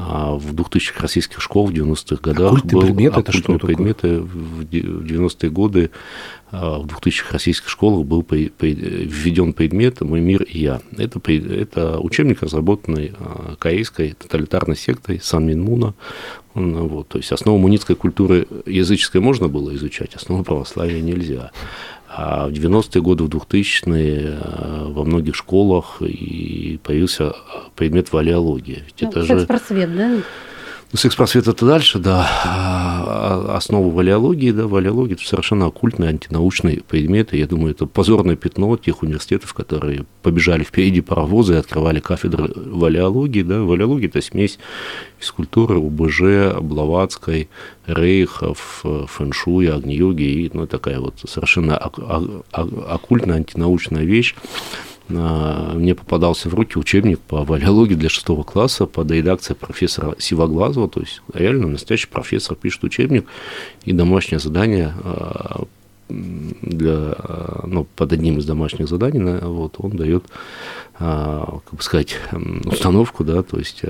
а 0.00 0.36
в 0.36 0.54
2000-х 0.54 1.02
российских 1.02 1.40
школ 1.40 1.66
в 1.66 1.70
90-х 1.72 2.22
годах 2.22 2.52
оккультные 2.52 2.72
был 2.72 2.82
предметы, 2.82 3.20
это 3.20 3.32
что 3.32 3.58
предметы 3.58 4.20
в 4.20 4.60
90-е 4.60 5.50
годы 5.50 5.90
а, 6.52 6.78
в 6.78 6.86
2000-х 6.86 7.32
российских 7.32 7.68
школах 7.68 8.06
был 8.06 8.24
введен 8.30 9.52
предмет 9.52 10.00
«Мой 10.00 10.20
мир 10.20 10.44
и 10.44 10.60
я». 10.60 10.80
Это, 10.96 11.20
это 11.32 11.98
учебник, 11.98 12.44
разработанный 12.44 13.12
а, 13.18 13.56
корейской 13.58 14.12
тоталитарной 14.12 14.76
сектой 14.76 15.18
Сан 15.20 15.44
Минмуна. 15.44 15.94
Вот, 16.54 17.08
то 17.08 17.18
есть 17.18 17.32
основу 17.32 17.58
мунитской 17.58 17.96
культуры 17.96 18.46
языческой 18.66 19.20
можно 19.20 19.48
было 19.48 19.74
изучать, 19.74 20.14
основу 20.14 20.44
православия 20.44 21.00
нельзя. 21.00 21.50
А 22.10 22.48
в 22.48 22.52
90-е 22.52 23.02
годы, 23.02 23.24
в 23.24 23.28
2000-е 23.28 24.38
а, 24.40 24.88
во 24.88 25.04
многих 25.04 25.34
школах 25.34 26.00
и 26.00 26.80
появился 26.82 27.34
предмет 27.76 28.12
валиологии. 28.12 28.82
Ведь 28.86 29.02
ну, 29.02 29.08
это 29.10 29.22
же... 29.22 29.46
просвет, 29.46 29.94
да? 29.94 30.08
Ну, 30.90 30.98
секс-просвет 30.98 31.46
это 31.48 31.66
дальше, 31.66 31.98
да. 31.98 32.26
Основу 33.18 33.90
валиологии, 33.90 34.50
да, 34.52 34.66
валиология 34.66 35.14
это 35.14 35.26
совершенно 35.26 35.66
оккультный, 35.66 36.08
антинаучный 36.08 36.82
предмет. 36.88 37.34
И 37.34 37.38
я 37.38 37.46
думаю, 37.46 37.72
это 37.72 37.86
позорное 37.86 38.36
пятно 38.36 38.76
тех 38.76 39.02
университетов, 39.02 39.54
которые 39.54 40.04
побежали 40.22 40.64
впереди 40.64 41.00
паровоза 41.00 41.54
и 41.54 41.56
открывали 41.56 42.00
кафедры 42.00 42.52
валиологии. 42.54 43.42
Да. 43.42 43.62
Валиология– 43.62 44.08
это 44.08 44.20
смесь 44.20 44.58
физкультуры, 45.18 45.78
УБЖ, 45.78 46.60
Блаватской, 46.60 47.48
Рейхов, 47.86 48.84
фэншуя, 49.08 49.76
агни-йоги 49.76 50.22
и 50.22 50.50
ну, 50.52 50.66
такая 50.66 51.00
вот 51.00 51.14
совершенно 51.26 51.76
оккультная, 51.76 53.36
антинаучная 53.36 54.04
вещь. 54.04 54.34
А, 55.10 55.72
мне 55.74 55.94
попадался 55.94 56.48
в 56.48 56.54
руки 56.54 56.78
учебник 56.78 57.20
по 57.20 57.44
валиологии 57.44 57.94
для 57.94 58.08
шестого 58.08 58.42
класса 58.42 58.86
под 58.86 59.10
редакцией 59.10 59.56
профессора 59.56 60.14
Сивоглазова, 60.18 60.88
то 60.88 61.00
есть 61.00 61.22
реально 61.32 61.66
настоящий 61.68 62.08
профессор 62.08 62.56
пишет 62.56 62.84
учебник, 62.84 63.26
и 63.84 63.92
домашнее 63.92 64.38
задание 64.38 64.92
а, 65.02 65.64
для, 66.08 66.94
а, 66.94 67.64
ну, 67.66 67.86
под 67.96 68.12
одним 68.12 68.38
из 68.38 68.46
домашних 68.46 68.88
заданий, 68.88 69.38
вот, 69.40 69.76
он 69.78 69.90
дает, 69.92 70.24
как 70.98 71.72
бы 71.72 71.82
сказать, 71.82 72.16
установку, 72.64 73.24
да, 73.24 73.42
то 73.42 73.58
есть 73.58 73.82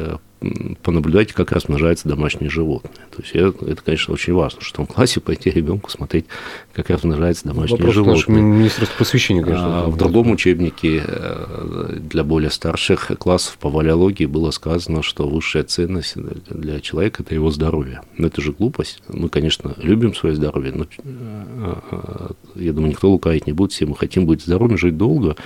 понаблюдайте, 0.82 1.34
как 1.34 1.52
размножаются 1.52 2.08
домашние 2.08 2.50
животные. 2.50 3.06
То 3.10 3.22
есть 3.22 3.34
это, 3.34 3.64
это 3.66 3.82
конечно, 3.82 4.14
очень 4.14 4.32
важно, 4.32 4.60
что 4.60 4.84
в 4.84 4.86
классе 4.86 5.20
пойти 5.20 5.50
ребенку 5.50 5.90
смотреть, 5.90 6.26
как 6.72 6.90
размножаются 6.90 7.46
домашние 7.46 7.78
Вопрос 7.78 7.94
животные. 7.94 8.42
Министерство 8.42 8.96
просвещения, 8.96 9.42
конечно. 9.42 9.84
А 9.84 9.86
в 9.88 9.96
другом 9.96 10.30
учебнике 10.30 11.02
э, 11.04 11.98
для 11.98 12.22
более 12.22 12.50
старших 12.50 13.10
классов 13.18 13.58
по 13.58 13.68
валиологии 13.68 14.26
было 14.26 14.50
сказано, 14.52 15.02
что 15.02 15.28
высшая 15.28 15.64
ценность 15.64 16.14
для 16.16 16.80
человека– 16.80 17.22
это 17.24 17.34
его 17.34 17.50
здоровье. 17.50 18.02
Но 18.16 18.28
это 18.28 18.40
же 18.40 18.52
глупость. 18.52 19.02
Мы, 19.08 19.28
конечно, 19.28 19.74
любим 19.78 20.14
свое 20.14 20.36
здоровье, 20.36 20.72
но 20.72 20.86
э, 20.98 21.74
я 22.54 22.72
думаю, 22.72 22.90
никто 22.90 23.10
лукавить 23.10 23.46
не 23.46 23.52
будет. 23.52 23.72
Все 23.72 23.86
мы 23.86 23.96
хотим 23.96 24.26
быть 24.26 24.42
здоровыми, 24.42 24.76
жить 24.76 24.96
долго, 24.96 25.36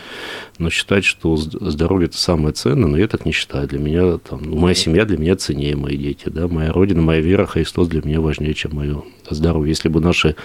но 0.59 0.68
считать, 0.68 1.05
что 1.05 1.37
здоровье– 1.37 2.07
это 2.09 2.18
самое 2.18 2.52
ценное, 2.52 2.88
но 2.88 2.98
я 2.98 3.09
так 3.09 3.24
не 3.24 3.33
считаю. 3.33 3.66
Для 3.66 3.78
меня 3.78 4.18
там, 4.18 4.42
ну, 4.44 4.57
моя 4.57 4.74
семья 4.83 5.05
для 5.05 5.16
меня 5.16 5.37
ценнее, 5.37 5.77
мои 5.77 5.97
дети, 5.97 6.29
да, 6.29 6.49
моя 6.49 6.73
родина, 6.73 7.03
моя 7.03 7.21
вера, 7.21 7.47
Христос 7.47 7.88
для 7.88 8.03
меня 8.03 8.21
важнее, 8.21 8.55
чем 8.55 8.75
мое 8.75 9.03
здоровье. 9.29 9.71
Если 9.71 9.88
бы 9.88 10.01
наши 10.01 10.37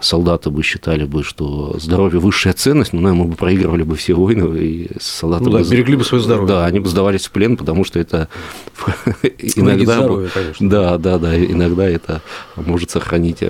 солдаты 0.00 0.50
бы 0.50 0.62
считали 0.62 1.04
бы, 1.04 1.24
что 1.24 1.78
здоровье 1.78 2.20
высшая 2.20 2.52
ценность, 2.52 2.92
ну, 2.92 3.00
наверное, 3.00 3.24
мы 3.24 3.30
бы 3.30 3.36
проигрывали 3.36 3.82
бы 3.82 3.96
все 3.96 4.14
войны, 4.14 4.58
и 4.58 4.88
солдаты 5.00 5.44
ну, 5.44 5.50
да, 5.50 5.58
бы... 5.58 5.68
берегли 5.68 5.96
бы 5.96 6.04
свое 6.04 6.22
здоровье. 6.22 6.48
Да, 6.48 6.66
они 6.66 6.80
бы 6.80 6.88
сдавались 6.88 7.26
в 7.26 7.30
плен, 7.30 7.56
потому 7.56 7.84
что 7.84 7.98
это 7.98 8.28
иногда... 9.22 9.94
Здоровье, 9.94 10.30
конечно. 10.32 10.68
Да, 10.68 10.98
да, 10.98 11.18
да, 11.18 11.38
иногда 11.38 11.88
это 11.88 12.22
может 12.56 12.90
сохранить 12.90 13.42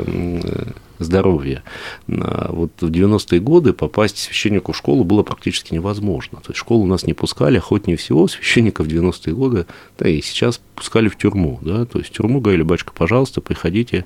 здоровья. 0.99 1.63
Вот 2.07 2.73
в 2.81 2.91
90-е 2.91 3.41
годы 3.41 3.73
попасть 3.73 4.19
священнику 4.19 4.73
в 4.73 4.77
школу 4.77 5.05
было 5.05 5.23
практически 5.23 5.75
невозможно. 5.75 6.39
То 6.39 6.51
есть 6.51 6.59
школу 6.59 6.87
нас 6.87 7.05
не 7.07 7.15
пускали, 7.15 7.59
охотнее 7.59 7.97
всего 7.97 8.29
священников 8.29 8.87
в 8.87 8.91
90-е 8.91 9.35
годы, 9.35 9.67
да 9.99 10.09
и 10.09 10.21
сейчас 10.21 10.61
пускали 10.75 11.09
в 11.09 11.17
тюрьму. 11.17 11.59
Да? 11.63 11.85
То 11.85 11.99
есть 11.99 12.11
в 12.11 12.17
тюрьму 12.17 12.41
говорили, 12.41 12.63
батюшка, 12.63 12.93
пожалуйста, 12.97 13.41
приходите. 13.41 14.05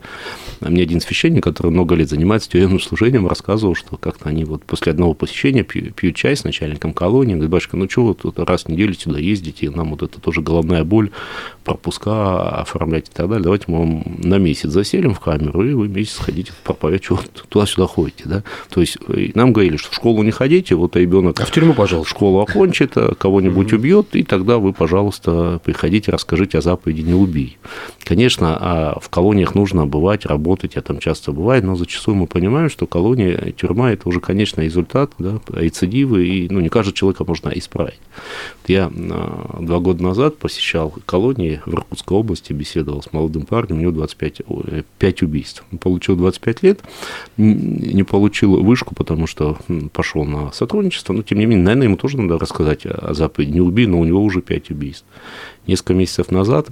А 0.61 0.71
мне 0.71 0.83
один 0.83 1.01
священник, 1.01 1.45
который 1.45 1.73
много 1.73 1.95
лет 1.95 2.09
занимается 2.09 2.51
тюремным 2.51 2.81
служением, 2.81 3.27
рассказывал, 3.27 3.75
что 3.75 3.97
как-то 3.97 4.29
они 4.29 4.45
вот 4.45 4.65
после 4.65 4.93
одного 4.93 5.15
посещения 5.15 5.63
пьют 5.63 6.17
чай 6.17 6.37
с 6.37 6.45
начальником 6.45 6.93
колонии, 6.93 7.35
говорит, 7.35 7.51
батюшка, 7.51 7.77
ну 7.77 7.87
чего 7.87 8.09
вы 8.09 8.15
тут 8.15 8.39
раз 8.39 8.65
в 8.65 8.69
неделю 8.69 8.95
сюда 8.95 9.19
ездите, 9.19 9.71
нам 9.71 9.91
вот 9.91 10.03
это 10.03 10.21
тоже 10.21 10.41
головная 10.41 10.85
боль, 10.85 11.11
пропуска 11.65 12.49
оформлять 12.61 13.09
и 13.09 13.13
так 13.13 13.29
далее. 13.29 13.45
Давайте 13.45 13.65
мы 13.69 13.79
вам 13.79 14.05
на 14.19 14.39
месяц 14.39 14.71
заселим 14.71 15.15
в 15.15 15.21
камеру, 15.21 15.67
и 15.67 15.73
вы 15.75 15.89
месяц 15.89 16.17
ходите 16.19 16.53
проповедь, 16.65 17.11
вот 17.11 17.47
туда-сюда 17.49 17.87
ходите, 17.87 18.25
да. 18.25 18.43
То 18.71 18.81
есть 18.81 18.99
нам 19.35 19.53
говорили, 19.53 19.77
что 19.77 19.91
в 19.91 19.95
школу 19.95 20.23
не 20.23 20.31
ходите, 20.31 20.75
вот 20.75 20.97
ребенок 20.97 21.41
а 21.41 21.45
в 21.45 21.51
тюрьму, 21.51 21.75
пожалуйста. 21.75 22.11
школу 22.11 22.41
окончит, 22.41 22.93
а 22.97 23.15
кого-нибудь 23.15 23.73
убьет, 23.73 24.15
и 24.15 24.23
тогда 24.23 24.59
вы, 24.59 24.73
пожалуйста, 24.73 25.61
приходите, 25.65 26.13
расскажите 26.13 26.59
о 26.59 26.61
заповеди 26.61 27.03
«не 27.03 27.15
убий». 27.15 27.59
Конечно, 28.05 28.57
а 28.61 28.99
в 29.01 29.09
колониях 29.09 29.55
нужно 29.55 29.87
бывать, 29.87 30.27
работать, 30.27 30.75
я 30.75 30.83
там 30.83 30.99
часто 30.99 31.33
бываю, 31.33 31.65
но 31.65 31.77
зачастую 31.77 32.17
мы 32.17 32.27
понимаем, 32.27 32.69
что 32.71 32.87
колония, 32.87 33.53
тюрьма– 33.53 33.93
это 33.93 34.09
уже 34.09 34.21
конечный 34.21 34.65
результат, 34.65 35.13
да, 35.19 35.41
рецидивы, 35.53 36.27
и 36.27 36.49
ну, 36.49 36.61
не 36.61 36.69
каждого 36.69 36.97
человека 36.97 37.25
можно 37.25 37.51
исправить. 37.51 38.01
Я 38.67 38.91
а, 38.93 39.59
два 39.61 39.79
года 39.79 40.03
назад 40.03 40.39
посещал 40.39 40.93
колонии 41.07 41.52
в 41.67 41.75
Иркутской 41.75 42.17
области, 42.17 42.53
беседовал 42.53 43.03
с 43.03 43.13
молодым 43.13 43.43
парнем, 43.43 43.79
у 43.79 43.81
него 43.81 43.93
25, 43.93 44.43
5 44.99 45.23
убийств. 45.23 45.65
Он 45.73 45.79
получил 45.79 46.17
25 46.17 46.63
лет, 46.63 46.81
не 47.37 48.03
получил 48.05 48.63
вышку, 48.63 48.95
потому 48.95 49.27
что 49.27 49.59
пошел 49.93 50.25
на 50.25 50.53
сотрудничество, 50.53 51.13
но 51.13 51.23
тем 51.23 51.39
не 51.39 51.47
менее, 51.47 51.65
наверное, 51.65 51.87
ему 51.89 51.97
тоже 51.97 52.21
надо 52.21 52.39
рассказать 52.39 52.87
о 52.87 53.15
заповеди 53.15 53.53
«не 53.53 53.61
убий», 53.61 53.87
но 53.87 54.01
у 54.01 54.05
него 54.05 54.23
уже 54.23 54.41
5 54.41 54.71
убийств. 54.71 55.05
Несколько 55.67 55.95
месяцев 55.95 56.31
назад 56.31 56.69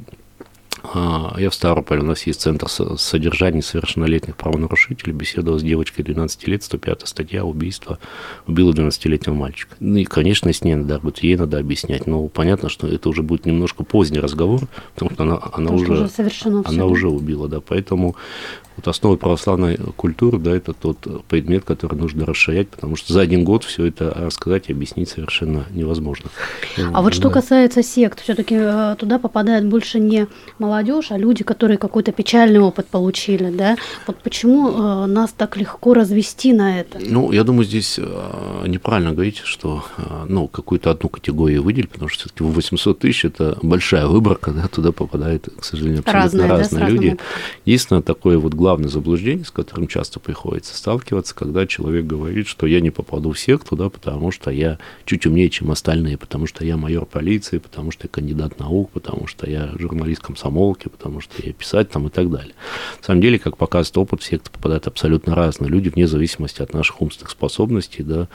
я 0.95 1.51
в 1.51 1.55
Ставрополе, 1.55 2.01
у 2.01 2.05
нас 2.05 2.27
есть 2.27 2.41
центр 2.41 2.69
содержания 2.69 3.63
совершеннолетних 3.63 4.37
правонарушителей, 4.37 5.13
беседовал 5.13 5.59
с 5.59 5.63
девочкой 5.63 6.05
12 6.05 6.49
лет, 6.49 6.63
105 6.63 7.07
статья, 7.07 7.45
убийство, 7.45 7.99
убила 8.47 8.73
12-летнего 8.73 9.35
мальчика. 9.35 9.77
Ну 9.81 9.97
и, 9.97 10.05
конечно, 10.05 10.53
с 10.53 10.63
ней 10.63 10.75
надо 10.75 10.99
будет, 11.01 11.19
ей 11.19 11.37
надо 11.37 11.59
объяснять, 11.59 12.07
но 12.07 12.27
понятно, 12.29 12.69
что 12.69 12.87
это 12.87 13.09
уже 13.09 13.23
будет 13.23 13.47
немножко 13.47 13.85
поздний 13.85 14.21
разговор, 14.21 14.63
потому 14.95 15.11
что 15.13 15.23
она, 15.23 15.41
она, 15.53 15.73
уже, 15.73 15.93
уже 15.93 16.09
она 16.65 16.87
уже 16.87 17.09
убила, 17.09 17.49
да, 17.49 17.61
поэтому 17.61 18.17
вот 18.77 18.89
основа 18.89 19.17
православной 19.17 19.79
культуры, 19.97 20.39
да, 20.39 20.57
это 20.57 20.73
тот 20.73 20.99
предмет, 21.27 21.65
который 21.65 21.97
нужно 21.97 22.27
расширять, 22.27 22.69
потому 22.69 22.97
что 22.97 23.13
за 23.13 23.21
один 23.21 23.45
год 23.45 23.65
все 23.65 23.87
это 23.87 24.13
рассказать 24.17 24.69
и 24.69 24.73
объяснить 24.73 25.09
совершенно 25.09 25.67
невозможно. 25.71 26.31
А 26.93 27.03
вот 27.03 27.15
что 27.15 27.31
касается 27.31 27.83
сект, 27.83 28.21
все-таки 28.21 28.57
э, 28.59 28.97
туда 28.99 29.19
попадает 29.19 29.67
больше 29.67 29.99
не 29.99 30.27
молодежь, 30.59 31.11
а 31.11 31.19
люди, 31.19 31.45
которые 31.45 31.79
какой-то 31.79 32.13
печальный 32.13 32.61
опыт 32.61 32.87
получили, 32.87 33.51
да? 33.51 33.77
Вот 34.07 34.19
почему 34.19 34.71
э, 34.71 35.07
нас 35.07 35.33
так 35.37 35.57
легко 35.57 35.95
развести 35.95 36.53
на 36.53 36.81
это? 36.81 36.99
Ну, 37.01 37.33
я 37.33 37.45
думаю, 37.45 37.65
здесь 37.65 37.99
э, 37.99 38.65
неправильно 38.67 39.13
говорить, 39.13 39.39
что 39.45 39.85
ну, 40.29 40.49
какую-то 40.49 40.91
одну 40.91 41.09
категорию 41.09 41.63
выделить, 41.63 41.91
потому 41.91 42.09
что 42.09 42.21
все-таки 42.21 42.45
800 42.45 42.99
тысяч– 42.99 43.25
это 43.25 43.59
большая 43.63 44.07
выборка, 44.07 44.51
да, 44.51 44.69
туда 44.69 44.93
попадают, 44.93 45.49
к 45.59 45.65
сожалению, 45.65 46.01
абсолютно 46.01 46.23
разные, 46.23 46.49
разные 46.49 46.81
да, 46.81 46.89
люди. 46.89 47.17
Единственное, 47.65 48.03
такое 48.03 48.39
вот 48.39 48.55
главное 48.61 48.91
заблуждение, 48.91 49.47
с 49.47 49.51
которым 49.51 49.89
часто 49.89 50.21
приходится 50.21 50.77
сталкиваться, 50.77 51.35
когда 51.35 51.67
человек 51.67 52.05
говорит, 52.05 52.47
что 52.47 52.67
я 52.67 52.83
не 52.83 52.91
попаду 52.91 53.33
в 53.33 53.41
секту, 53.41 53.75
да, 53.75 53.89
потому 53.89 54.31
что 54.31 54.51
я 54.51 54.79
чуть 55.07 55.25
умнее, 55.25 55.49
чем 55.49 55.71
остальные, 55.71 56.19
потому 56.19 56.47
что 56.47 56.63
я 56.63 56.77
майор 56.77 57.07
полиции, 57.07 57.57
потому 57.57 57.91
что 57.91 58.05
я 58.05 58.11
кандидат 58.11 58.59
наук, 58.59 58.91
потому 58.91 59.27
что 59.27 59.49
я 59.49 59.71
журналист 59.79 60.21
комсомолки, 60.21 60.89
потому 60.89 61.23
что 61.23 61.43
я 61.43 61.55
писать 61.55 61.91
там 61.91 62.09
и 62.09 62.11
так 62.11 62.31
далее. 62.31 62.55
На 62.99 63.05
самом 63.05 63.23
деле, 63.23 63.39
как 63.39 63.57
показывает 63.57 63.97
опыт, 63.97 64.21
в 64.21 64.25
секты 64.27 64.51
попадают 64.51 64.87
абсолютно 64.87 65.35
разные 65.35 65.71
люди, 65.71 65.89
вне 65.89 66.07
зависимости 66.07 66.61
от 66.61 66.75
наших 66.75 67.01
умственных 67.01 67.31
способностей, 67.31 68.03
да. 68.03 68.29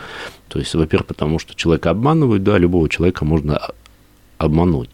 То 0.48 0.58
есть, 0.58 0.74
во-первых, 0.74 1.06
потому 1.06 1.38
что 1.38 1.54
человека 1.54 1.92
обманывают, 1.92 2.42
да, 2.42 2.58
любого 2.58 2.90
человека 2.90 3.26
можно 3.26 3.62
обмануть. 4.40 4.90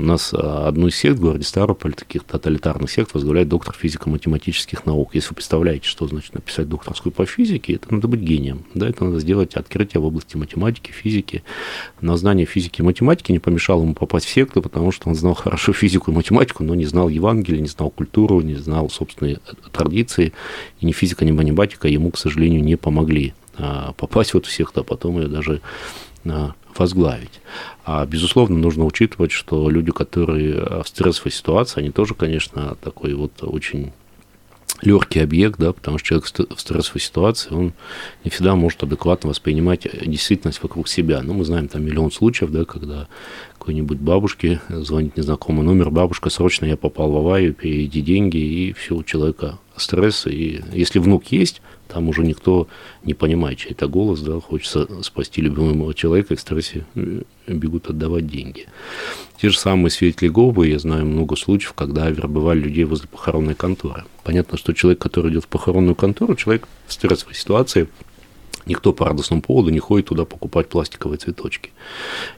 У 0.00 0.02
нас 0.02 0.32
а, 0.32 0.66
одну 0.66 0.86
из 0.86 0.96
сект 0.96 1.18
в 1.18 1.20
городе 1.20 1.44
Ставрополь, 1.44 1.92
таких 1.92 2.24
тоталитарных 2.24 2.90
сект, 2.90 3.12
возглавляет 3.12 3.48
доктор 3.48 3.76
физико-математических 3.76 4.86
наук. 4.86 5.14
Если 5.14 5.28
вы 5.28 5.34
представляете, 5.34 5.86
что 5.86 6.08
значит 6.08 6.32
написать 6.32 6.70
докторскую 6.70 7.12
по 7.12 7.26
физике, 7.26 7.74
это 7.74 7.92
надо 7.92 8.08
быть 8.08 8.20
гением. 8.20 8.64
Да, 8.72 8.88
это 8.88 9.04
надо 9.04 9.20
сделать 9.20 9.56
открытие 9.56 10.00
в 10.00 10.06
области 10.06 10.38
математики, 10.38 10.90
физики. 10.90 11.42
На 12.00 12.16
знание 12.16 12.46
физики 12.46 12.80
и 12.80 12.82
математики 12.82 13.30
не 13.30 13.40
помешало 13.40 13.82
ему 13.82 13.92
попасть 13.92 14.24
в 14.24 14.30
секту, 14.30 14.62
потому 14.62 14.90
что 14.90 15.10
он 15.10 15.14
знал 15.14 15.34
хорошо 15.34 15.74
физику 15.74 16.10
и 16.10 16.14
математику, 16.14 16.64
но 16.64 16.74
не 16.74 16.86
знал 16.86 17.10
Евангелия, 17.10 17.60
не 17.60 17.68
знал 17.68 17.90
культуру, 17.90 18.40
не 18.40 18.54
знал 18.54 18.88
собственные 18.88 19.34
э, 19.34 19.52
традиции. 19.70 20.32
И 20.80 20.86
ни 20.86 20.92
физика, 20.92 21.26
ни 21.26 21.32
математика 21.32 21.88
ему, 21.88 22.10
к 22.10 22.16
сожалению, 22.16 22.64
не 22.64 22.76
помогли 22.76 23.34
а, 23.58 23.92
попасть 23.92 24.32
в 24.32 24.38
эту 24.38 24.48
секту, 24.48 24.80
а 24.80 24.84
потом 24.84 25.20
ее 25.20 25.28
даже 25.28 25.60
а, 26.24 26.54
возглавить. 26.78 27.40
А, 27.84 28.06
безусловно, 28.06 28.58
нужно 28.58 28.84
учитывать, 28.84 29.32
что 29.32 29.68
люди, 29.70 29.92
которые 29.92 30.82
в 30.82 30.88
стрессовой 30.88 31.32
ситуации, 31.32 31.80
они 31.80 31.90
тоже, 31.90 32.14
конечно, 32.14 32.76
такой 32.82 33.14
вот 33.14 33.32
очень 33.42 33.92
легкий 34.82 35.20
объект, 35.20 35.58
да, 35.58 35.72
потому 35.72 35.98
что 35.98 36.08
человек 36.08 36.26
в 36.56 36.60
стрессовой 36.60 37.00
ситуации, 37.00 37.52
он 37.52 37.72
не 38.24 38.30
всегда 38.30 38.54
может 38.54 38.82
адекватно 38.82 39.30
воспринимать 39.30 39.86
действительность 40.06 40.62
вокруг 40.62 40.88
себя. 40.88 41.22
Ну, 41.22 41.34
мы 41.34 41.44
знаем 41.44 41.68
там 41.68 41.84
миллион 41.84 42.10
случаев, 42.10 42.50
да, 42.50 42.64
когда 42.64 43.08
какой-нибудь 43.58 43.98
бабушке 43.98 44.60
звонит 44.68 45.16
незнакомый 45.16 45.64
номер, 45.64 45.90
бабушка, 45.90 46.30
срочно 46.30 46.64
я 46.64 46.76
попал 46.76 47.10
в 47.10 47.16
аварию, 47.16 47.54
переведи 47.54 48.00
деньги, 48.00 48.38
и 48.38 48.72
все, 48.72 48.96
у 48.96 49.02
человека 49.02 49.58
стресс. 49.82 50.26
И 50.26 50.62
если 50.72 50.98
внук 50.98 51.26
есть, 51.26 51.62
там 51.88 52.08
уже 52.08 52.22
никто 52.22 52.68
не 53.02 53.14
понимает, 53.14 53.58
чей 53.58 53.72
это 53.72 53.88
голос, 53.88 54.20
да, 54.20 54.40
хочется 54.40 55.02
спасти 55.02 55.42
любимого 55.42 55.92
человека, 55.92 56.34
и 56.34 56.36
в 56.36 56.40
стрессе 56.40 56.86
э, 56.94 57.22
бегут 57.48 57.90
отдавать 57.90 58.26
деньги. 58.26 58.66
Те 59.40 59.50
же 59.50 59.58
самые 59.58 59.90
свидетели 59.90 60.28
Говы, 60.28 60.68
я 60.68 60.78
знаю 60.78 61.06
много 61.06 61.34
случаев, 61.36 61.72
когда 61.72 62.08
вербовали 62.08 62.60
людей 62.60 62.84
возле 62.84 63.08
похоронной 63.08 63.54
конторы. 63.54 64.04
Понятно, 64.22 64.56
что 64.56 64.72
человек, 64.72 65.00
который 65.00 65.32
идет 65.32 65.44
в 65.44 65.48
похоронную 65.48 65.96
контору, 65.96 66.36
человек 66.36 66.68
в 66.86 66.92
стрессовой 66.92 67.34
ситуации, 67.34 67.88
Никто 68.66 68.92
по 68.92 69.06
радостному 69.06 69.42
поводу 69.42 69.70
не 69.70 69.78
ходит 69.78 70.08
туда 70.08 70.24
покупать 70.24 70.68
пластиковые 70.68 71.18
цветочки. 71.18 71.72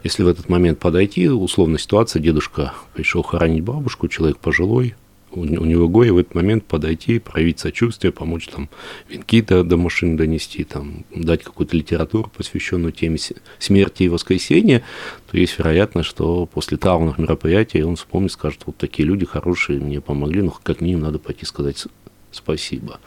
Если 0.05 0.23
в 0.23 0.29
этот 0.29 0.49
момент 0.49 0.79
подойти, 0.79 1.29
условная 1.29 1.79
ситуация, 1.79 2.23
дедушка 2.23 2.75
пришел 2.95 3.23
хоронить 3.23 3.65
бабушку, 3.65 4.09
человек 4.09 4.39
пожилой, 4.39 4.95
у, 5.35 5.45
него 5.45 5.89
горе 5.89 6.13
в 6.13 6.19
этот 6.19 6.35
момент 6.35 6.65
подойти, 6.65 7.19
проявить 7.19 7.59
сочувствие, 7.59 8.13
помочь 8.13 8.49
там 8.49 8.69
венки 9.09 9.41
до, 9.41 9.65
до 9.65 9.77
машины 9.77 10.17
донести, 10.17 10.65
там, 10.65 11.05
дать 11.15 11.43
какую-то 11.43 11.77
литературу, 11.77 12.31
посвященную 12.37 12.93
теме 12.93 13.19
смерти 13.59 14.05
и 14.05 14.09
воскресения, 14.09 14.83
то 15.31 15.39
есть 15.39 15.59
вероятность, 15.59 16.09
что 16.09 16.47
после 16.47 16.77
травмных 16.77 17.19
мероприятий 17.19 17.83
он 17.83 17.97
вспомнит, 17.97 18.33
скажет, 18.33 18.63
вот 18.67 18.77
такие 18.77 19.07
люди 19.07 19.27
хорошие 19.27 19.81
мне 19.81 20.01
помогли, 20.01 20.43
но 20.43 20.57
как 20.63 20.81
минимум 20.81 21.05
надо 21.05 21.19
пойти 21.19 21.47
сказать 21.47 21.87
спасибо. 22.33 23.01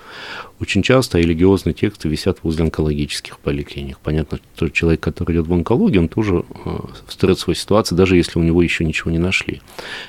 Очень 0.60 0.84
часто 0.84 1.20
религиозные 1.20 1.74
тексты 1.74 2.08
висят 2.08 2.40
возле 2.44 2.64
онкологических 2.64 3.40
поликлиник. 3.40 4.00
Понятно, 4.00 4.40
что 4.56 4.70
человек, 4.70 5.02
который 5.02 5.36
идет 5.36 5.48
в 5.48 5.54
онкологию, 5.54 6.04
он 6.04 6.08
тоже 6.08 6.46
э, 6.66 6.70
в 7.08 7.12
стрессовой 7.12 7.56
ситуации, 7.56 7.96
даже 7.96 8.16
если 8.16 8.40
у 8.40 8.44
него 8.44 8.62
еще 8.62 8.86
ничего 8.86 9.12
не 9.12 9.20
нашли. 9.20 9.62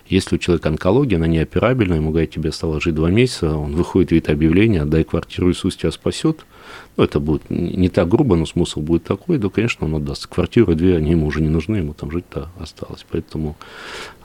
Если 0.09 0.37
у 0.37 0.39
человека 0.39 0.69
онкология, 0.69 1.19
она 1.19 1.27
неоперабельна, 1.27 1.95
ему 1.95 2.11
говорят, 2.11 2.31
тебе 2.31 2.51
осталось 2.51 2.85
жить 2.85 2.95
два 2.95 3.11
месяца, 3.11 3.57
он 3.57 3.75
выходит 3.75 4.13
вид 4.13 4.29
объявления, 4.29 4.83
отдай 4.83 5.05
квартиру, 5.05 5.51
Иисус 5.51 5.77
тебя 5.77 5.91
спасет– 5.91 6.45
ну, 6.97 7.05
это 7.05 7.21
будет 7.21 7.51
не 7.51 7.89
так 7.89 8.09
грубо, 8.09 8.37
но 8.37 8.47
смысл 8.47 8.81
будет 8.81 9.05
такой, 9.05 9.39
да, 9.39 9.49
конечно, 9.49 9.87
он 9.87 9.97
отдаст. 9.97 10.27
Квартиры 10.27 10.75
две, 10.75 10.97
они 10.97 11.11
ему 11.11 11.27
уже 11.27 11.41
не 11.41 11.49
нужны, 11.49 11.77
ему 11.77 11.95
там 11.95 12.11
жить-то 12.11 12.49
осталось. 12.59 13.05
Поэтому 13.11 13.57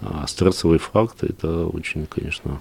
а, 0.02 0.26
стрессовый 0.28 0.80
факт– 0.80 1.18
это 1.24 1.66
очень, 1.66 2.06
конечно, 2.06 2.60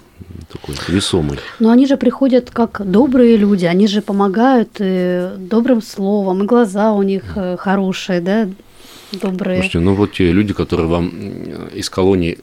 такой 0.53 0.75
весомый. 0.89 1.39
Но 1.59 1.71
они 1.71 1.87
же 1.87 1.97
приходят 1.97 2.51
как 2.51 2.83
добрые 2.85 3.37
люди, 3.37 3.67
они 3.67 3.87
же 3.87 4.03
помогают 4.03 4.77
и 4.81 5.31
добрым 5.39 5.81
словом, 5.83 6.43
и 6.43 6.47
глаза 6.47 6.93
у 6.93 7.03
них 7.03 7.37
э, 7.37 7.57
хорошие, 7.57 8.21
да, 8.21 8.49
добрые. 9.13 9.59
Слушайте, 9.59 9.81
ну 9.81 9.95
вот 9.95 10.13
те 10.13 10.33
люди, 10.33 10.53
которые 10.53 10.89
вам 10.89 11.09
из 11.75 11.89
колонии 11.89 12.39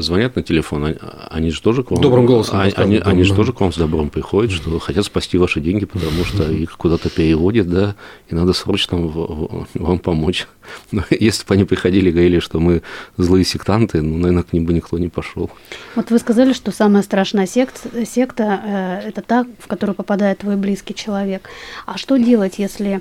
звонят 0.00 0.36
на 0.36 0.42
телефон, 0.42 0.96
они 1.30 1.50
же 1.50 1.60
тоже 1.60 1.82
к 1.82 1.90
вам... 1.90 2.00
Добрым 2.00 2.26
голосом. 2.26 2.60
Они, 2.60 2.72
они, 2.76 2.96
они 2.98 3.22
же 3.22 3.34
тоже 3.34 3.52
к 3.52 3.60
вам 3.60 3.72
с 3.72 3.76
добром 3.76 4.10
приходят, 4.10 4.52
что 4.52 4.78
хотят 4.78 5.04
спасти 5.04 5.38
ваши 5.38 5.60
деньги, 5.60 5.84
потому 5.84 6.24
что 6.24 6.44
их 6.50 6.76
куда-то 6.76 7.10
переводят, 7.10 7.68
да, 7.68 7.94
и 8.28 8.34
надо 8.34 8.52
срочно 8.52 8.98
вам 8.98 9.98
помочь. 9.98 10.46
Но 10.92 11.04
если 11.10 11.46
бы 11.46 11.54
они 11.54 11.64
приходили 11.64 12.08
и 12.10 12.12
говорили, 12.12 12.38
что 12.38 12.60
мы 12.60 12.82
злые 13.16 13.44
сектанты, 13.44 14.02
ну, 14.02 14.16
наверное, 14.16 14.42
к 14.42 14.52
ним 14.52 14.66
бы 14.66 14.72
никто 14.72 14.98
не 14.98 15.08
пошел. 15.08 15.50
Вот 15.94 16.10
вы 16.10 16.18
сказали, 16.18 16.52
что 16.52 16.72
самая 16.72 17.02
страшная 17.02 17.46
сект, 17.46 17.86
секта 18.06 18.60
э,– 19.04 19.08
это 19.08 19.22
та, 19.22 19.46
в 19.58 19.66
которую 19.66 19.94
попадает 19.96 20.38
твой 20.38 20.56
близкий 20.56 20.94
человек. 20.94 21.48
А 21.86 21.98
что 21.98 22.16
делать, 22.16 22.58
если 22.58 23.00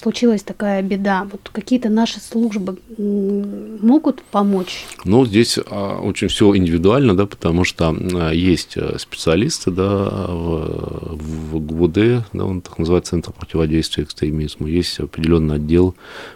случилась 0.00 0.42
такая 0.42 0.82
беда? 0.82 1.26
Вот 1.30 1.50
какие-то 1.52 1.88
наши 1.88 2.20
службы 2.20 2.78
могут 2.98 4.22
помочь? 4.22 4.84
Ну, 5.04 5.26
здесь 5.26 5.58
а, 5.58 5.98
очень 6.16 6.28
все 6.28 6.56
индивидуально, 6.56 7.16
да, 7.16 7.26
потому 7.26 7.64
что 7.64 7.94
есть 8.32 8.76
специалисты, 8.98 9.70
да, 9.70 10.26
в, 10.28 11.16
в 11.16 11.60
ГУВД, 11.60 12.26
да, 12.32 12.44
он 12.44 12.60
так 12.60 12.78
называется 12.78 13.10
Центр 13.10 13.32
противодействия 13.32 14.04
экстремизму, 14.04 14.66
есть 14.66 14.98
определенный 14.98 15.56
отдел 15.56 15.94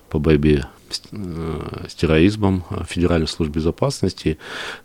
по 0.08 0.18
борьбе 0.18 0.66
Э, 1.12 1.86
с 1.88 1.94
терроризмом 1.94 2.64
Федеральной 2.88 3.28
службы 3.28 3.56
безопасности, 3.56 4.38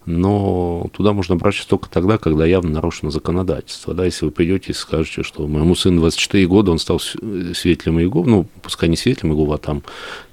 но 0.05 0.87
туда 0.93 1.13
можно 1.13 1.35
обращаться 1.35 1.69
только 1.69 1.89
тогда, 1.89 2.17
когда 2.17 2.45
явно 2.45 2.71
нарушено 2.71 3.11
законодательство. 3.11 3.93
Да, 3.93 4.05
если 4.05 4.25
вы 4.25 4.31
придете 4.31 4.71
и 4.71 4.75
скажете, 4.75 5.23
что 5.23 5.47
моему 5.47 5.75
сыну 5.75 6.01
24 6.01 6.45
года, 6.47 6.71
он 6.71 6.79
стал 6.79 6.99
светлым 6.99 7.99
Иеговы, 7.99 8.29
ну, 8.29 8.47
пускай 8.61 8.89
не 8.89 8.97
светлым 8.97 9.33
Иеговы, 9.33 9.55
а 9.55 9.57
там 9.57 9.83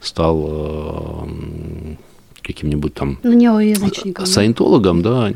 стал 0.01 0.47
э, 0.47 1.97
каким-нибудь 2.43 2.95
там 2.95 3.19
ну, 3.23 3.33
неоязычником, 3.33 4.27
саентологом, 4.27 5.03
да, 5.03 5.33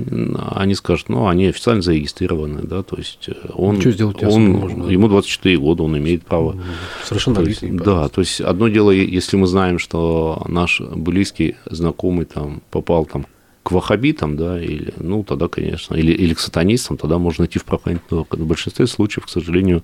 они 0.55 0.75
скажут, 0.75 1.09
ну, 1.09 1.27
они 1.29 1.47
официально 1.47 1.83
зарегистрированы, 1.83 2.63
да, 2.63 2.83
то 2.83 2.97
есть 2.97 3.29
э, 3.29 3.35
он, 3.55 3.81
Что 3.81 3.91
сделать 3.93 4.23
он 4.23 4.51
можно? 4.51 4.85
ему 4.85 5.09
24 5.09 5.57
года, 5.59 5.83
он 5.83 5.97
имеет 5.99 6.25
право. 6.25 6.57
Совершенно 7.05 7.37
то 7.37 7.43
есть, 7.43 7.77
Да, 7.77 8.09
то 8.09 8.21
есть 8.21 8.41
одно 8.41 8.69
дело, 8.69 8.91
если 8.91 9.37
мы 9.37 9.47
знаем, 9.47 9.79
что 9.79 10.45
наш 10.49 10.81
близкий 10.81 11.57
знакомый 11.67 12.25
там 12.25 12.63
попал 12.71 13.05
там 13.07 13.27
к 13.67 13.73
ваххабитам, 13.73 14.37
да, 14.37 14.63
или, 14.63 14.95
ну, 14.99 15.25
тогда, 15.25 15.49
конечно, 15.49 15.97
или, 15.97 16.13
или 16.13 16.35
к 16.35 16.39
сатанистам, 16.39 16.97
тогда 16.97 17.19
можно 17.19 17.47
идти 17.47 17.59
в 17.59 17.65
правоохранительный 17.65 18.21
орган. 18.21 18.45
В 18.45 18.47
большинстве 18.47 18.87
случаев, 18.87 19.27
к 19.27 19.29
сожалению, 19.29 19.83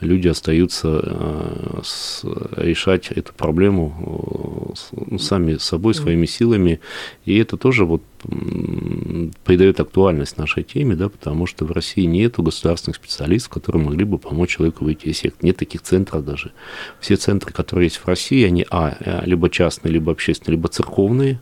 люди 0.00 0.28
остаются 0.28 1.00
э, 1.04 1.80
с, 1.84 2.24
решать 2.56 3.12
эту 3.12 3.34
проблему 3.34 4.74
э, 5.12 5.18
сами 5.18 5.58
собой, 5.58 5.92
своими 5.92 6.24
силами, 6.24 6.80
и 7.26 7.36
это 7.36 7.58
тоже 7.58 7.84
вот 7.84 8.02
придает 9.44 9.78
актуальность 9.80 10.38
нашей 10.38 10.62
теме, 10.62 10.94
да, 10.94 11.10
потому 11.10 11.44
что 11.44 11.66
в 11.66 11.72
России 11.72 12.04
нет 12.04 12.36
государственных 12.38 12.96
специалистов, 12.96 13.52
которые 13.52 13.84
могли 13.84 14.04
бы 14.04 14.16
помочь 14.16 14.56
человеку 14.56 14.86
выйти 14.86 15.08
из 15.08 15.18
секты. 15.18 15.44
Нет 15.44 15.58
таких 15.58 15.82
центров 15.82 16.24
даже. 16.24 16.52
Все 16.98 17.16
центры, 17.16 17.52
которые 17.52 17.88
есть 17.88 17.98
в 17.98 18.06
России, 18.06 18.46
они, 18.46 18.64
а, 18.70 19.22
либо 19.26 19.50
частные, 19.50 19.92
либо 19.92 20.12
общественные, 20.12 20.56
либо 20.56 20.68
церковные, 20.68 21.40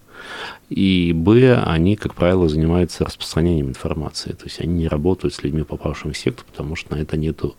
и 0.69 1.13
Б, 1.15 1.63
они, 1.67 1.97
как 1.97 2.15
правило, 2.15 2.49
занимаются 2.49 3.05
распространением 3.05 3.69
информации. 3.69 4.33
То 4.33 4.45
есть 4.45 4.61
они 4.61 4.75
не 4.75 4.89
работают 4.89 5.35
с 5.35 5.43
людьми, 5.43 5.63
попавшими 5.63 6.13
в 6.13 6.19
секту, 6.19 6.45
потому 6.51 6.77
что 6.77 6.95
на 6.95 7.01
это 7.01 7.17
нету 7.17 7.57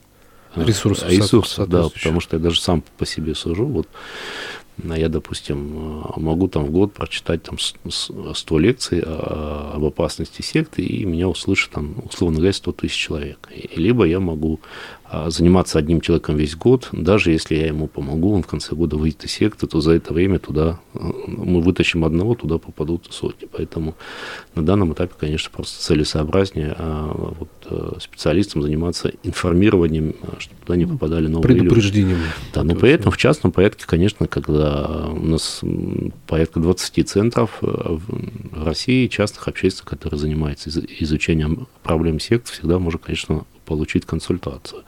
ресурсов. 0.56 1.10
Ресурсов, 1.10 1.70
да, 1.70 1.90
потому 1.90 2.20
что 2.20 2.38
я 2.38 2.44
даже 2.44 2.62
сам 2.62 2.84
по 2.98 3.06
себе 3.06 3.36
сужу. 3.36 3.66
Вот 3.66 3.88
я, 4.84 5.10
допустим, 5.10 6.04
могу 6.16 6.48
там 6.48 6.66
в 6.66 6.72
год 6.72 6.94
прочитать 6.94 7.44
там 7.44 7.58
100 7.60 8.60
лекций 8.60 9.02
об 9.02 9.84
опасности 9.84 10.42
секты, 10.42 10.84
и 10.84 11.06
меня 11.06 11.28
услышит 11.28 11.72
там, 11.72 11.96
условно 12.06 12.38
говоря, 12.38 12.54
100 12.54 12.72
тысяч 12.72 12.96
человек. 12.96 13.50
Либо 13.76 14.06
я 14.06 14.20
могу 14.20 14.60
а, 15.14 15.30
заниматься 15.30 15.78
одним 15.78 16.00
человеком 16.00 16.38
весь 16.38 16.56
год, 16.56 16.88
даже 16.94 17.32
если 17.32 17.56
я 17.56 17.68
ему 17.68 17.88
помогу, 17.88 18.34
он 18.34 18.44
в 18.44 18.48
конце 18.48 18.76
года 18.76 18.96
выйдет 18.96 19.26
из 19.26 19.32
секты, 19.32 19.68
то 19.68 19.82
за 19.82 19.92
это 19.92 20.14
время 20.14 20.40
туда 20.40 20.80
а, 20.94 21.00
мы 21.28 21.60
вытащим 21.60 22.06
одного, 22.06 22.34
туда 22.34 22.58
попадут 22.58 23.08
сотни. 23.10 23.46
Поэтому 23.52 23.96
на 24.56 24.64
данном 24.66 24.94
этапе, 24.94 25.14
конечно, 25.20 25.52
просто 25.52 25.82
целесообразнее 25.84 26.76
а 26.78 27.14
вот 27.14 27.50
э, 27.66 28.00
специалистам 28.00 28.62
заниматься 28.62 29.12
информированием, 29.24 30.16
чтобы 30.40 30.62
туда 30.62 30.78
не 30.78 30.86
попадали 30.86 31.28
новые 31.28 31.58
Предупреждением. 31.58 32.18
люди. 32.18 32.30
Да, 32.54 32.64
но 32.64 32.76
при 32.76 32.92
этом 32.92 33.12
в 33.12 33.18
частном 33.18 33.52
порядке, 33.52 33.84
конечно, 33.86 34.28
когда 34.28 34.61
у 34.62 35.26
нас 35.26 35.62
порядка 36.28 36.60
20 36.60 37.10
центров 37.10 37.60
э, 37.62 37.66
в 37.66 38.64
России, 38.64 39.08
частных 39.08 39.48
общественных, 39.48 39.90
которые 39.90 40.20
занимаются 40.20 40.70
изучением 40.70 41.68
проблем 41.84 42.20
сект, 42.20 42.50
всегда 42.50 42.80
можно, 42.80 43.00
конечно, 43.00 43.46
получить 43.66 44.06
консультацию. 44.06 44.84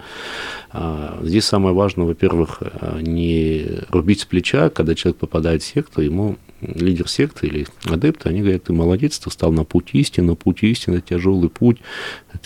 А, 0.72 1.20
здесь 1.24 1.46
самое 1.46 1.74
важное, 1.74 2.06
во-первых, 2.06 2.58
э, 2.62 3.00
не 3.02 3.66
рубить 3.90 4.22
с 4.22 4.26
плеча, 4.26 4.70
когда 4.70 4.96
человек 4.96 5.20
попадает 5.20 5.64
в 5.64 5.66
секту, 5.66 6.02
ему 6.02 6.38
лидер 6.76 7.08
секты 7.08 7.48
или 7.48 7.68
адепты, 7.86 8.30
они 8.30 8.42
говорят, 8.42 8.64
ты 8.64 8.74
молодец, 8.74 9.20
ты 9.20 9.30
стал 9.30 9.52
на 9.52 9.64
путь 9.64 9.90
истины, 9.94 10.36
путь 10.36 10.64
истины, 10.64 11.02
тяжелый 11.02 11.50
путь, 11.50 11.78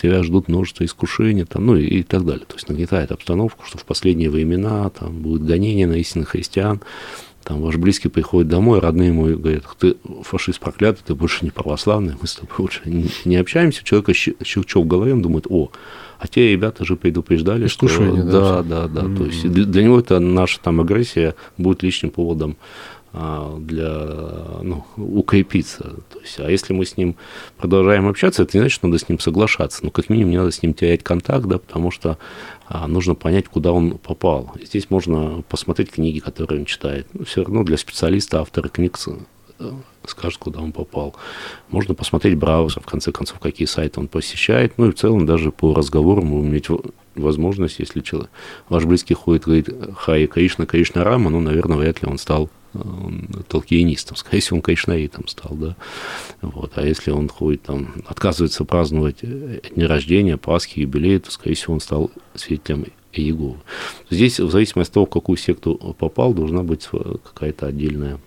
тебя 0.00 0.22
ждут 0.22 0.48
множество 0.48 0.84
искушений, 0.84 1.44
там, 1.44 1.66
ну 1.66 1.76
и, 1.76 1.84
и 1.84 2.02
так 2.02 2.24
далее. 2.24 2.44
То 2.46 2.54
есть 2.54 2.68
нагнетает 2.68 3.12
обстановку, 3.12 3.64
что 3.66 3.78
в 3.78 3.84
последние 3.84 4.30
времена 4.30 4.88
там 4.90 5.20
будет 5.20 5.44
гонение 5.44 5.86
на 5.86 5.94
истинных 5.94 6.30
христиан, 6.30 6.80
там 7.48 7.62
ваш 7.62 7.76
близкий 7.76 8.08
приходит 8.08 8.50
домой, 8.50 8.78
родные 8.78 9.08
ему 9.08 9.24
говорят, 9.24 9.64
ты 9.78 9.96
фашист 10.22 10.60
проклятый, 10.60 11.02
ты 11.06 11.14
больше 11.14 11.46
не 11.46 11.50
православный, 11.50 12.14
мы 12.20 12.26
с 12.28 12.34
тобой 12.34 12.54
лучше 12.58 12.82
не, 12.84 13.06
не 13.24 13.36
общаемся. 13.36 13.82
Человек 13.84 14.14
щелчок 14.14 14.84
в 14.84 14.86
голове, 14.86 15.14
он 15.14 15.22
думает, 15.22 15.46
о, 15.48 15.70
а 16.18 16.26
те 16.26 16.50
ребята 16.50 16.84
же 16.84 16.96
предупреждали, 16.96 17.66
Искушение, 17.66 18.22
что... 18.22 18.30
Да, 18.32 18.62
да, 18.62 18.88
да. 18.88 19.00
Mm-hmm. 19.00 19.16
То 19.16 19.24
есть 19.24 19.48
для, 19.50 19.64
для 19.64 19.82
него 19.82 19.98
это 20.00 20.18
наша 20.18 20.60
там 20.60 20.80
агрессия 20.80 21.34
будет 21.56 21.82
лишним 21.82 22.10
поводом 22.10 22.58
для 23.12 23.88
ну, 24.62 24.84
укрепиться. 24.96 25.96
То 26.10 26.20
есть, 26.20 26.38
а 26.40 26.50
если 26.50 26.72
мы 26.72 26.84
с 26.84 26.96
ним 26.96 27.16
продолжаем 27.56 28.06
общаться, 28.06 28.42
это 28.42 28.56
не 28.56 28.60
значит, 28.60 28.74
что 28.74 28.86
надо 28.86 28.98
с 28.98 29.08
ним 29.08 29.18
соглашаться. 29.18 29.80
Ну, 29.82 29.90
как 29.90 30.10
минимум, 30.10 30.30
не 30.30 30.36
надо 30.36 30.50
с 30.50 30.62
ним 30.62 30.74
терять 30.74 31.02
контакт, 31.02 31.46
да, 31.46 31.58
потому 31.58 31.90
что 31.90 32.18
а, 32.66 32.86
нужно 32.86 33.14
понять, 33.14 33.48
куда 33.48 33.72
он 33.72 33.98
попал. 33.98 34.52
Здесь 34.62 34.90
можно 34.90 35.42
посмотреть 35.48 35.90
книги, 35.90 36.18
которые 36.18 36.60
он 36.60 36.66
читает. 36.66 37.06
Ну, 37.14 37.24
все 37.24 37.42
равно 37.42 37.64
для 37.64 37.78
специалиста 37.78 38.40
авторы 38.40 38.68
книг 38.68 38.98
скажет, 40.06 40.38
куда 40.38 40.60
он 40.60 40.72
попал. 40.72 41.16
Можно 41.70 41.94
посмотреть 41.94 42.36
браузер, 42.36 42.82
в 42.82 42.86
конце 42.86 43.12
концов, 43.12 43.38
какие 43.40 43.66
сайты 43.66 44.00
он 44.00 44.08
посещает. 44.08 44.74
Ну 44.76 44.88
и 44.88 44.92
в 44.92 44.94
целом 44.94 45.26
даже 45.26 45.50
по 45.50 45.74
разговорам 45.74 46.32
иметь 46.46 46.68
возможность, 47.14 47.78
если 47.78 48.00
человек, 48.00 48.30
ваш 48.68 48.84
близкий 48.84 49.14
ходит, 49.14 49.44
говорит, 49.44 49.68
хай, 49.96 50.26
Кришна, 50.26 50.66
Кришна 50.66 51.04
Рама, 51.04 51.30
ну, 51.30 51.40
наверное, 51.40 51.76
вряд 51.76 52.02
ли 52.02 52.08
он 52.08 52.18
стал 52.18 52.48
э, 52.78 53.42
толкиенистом, 53.48 54.16
скорее 54.16 54.40
всего, 54.40 54.56
он 54.56 54.62
кришнаитом 54.62 55.28
стал, 55.28 55.54
да, 55.54 55.76
вот, 56.42 56.72
а 56.76 56.86
если 56.86 57.10
он 57.10 57.28
ходит 57.28 57.62
там, 57.62 57.94
отказывается 58.06 58.64
праздновать 58.64 59.20
дни 59.20 59.84
рождения, 59.84 60.36
Пасхи, 60.36 60.80
юбилей, 60.80 61.18
то, 61.18 61.30
скорее 61.30 61.54
всего, 61.54 61.74
он 61.74 61.80
стал 61.80 62.10
свидетелем 62.34 62.86
Иеговы. 63.12 63.56
Здесь, 64.10 64.38
в 64.38 64.50
зависимости 64.50 64.90
от 64.90 64.94
того, 64.94 65.06
в 65.06 65.10
какую 65.10 65.36
секту 65.36 65.96
попал, 65.98 66.34
должна 66.34 66.62
быть 66.62 66.88
какая-то 66.88 67.66
отдельная 67.66 68.18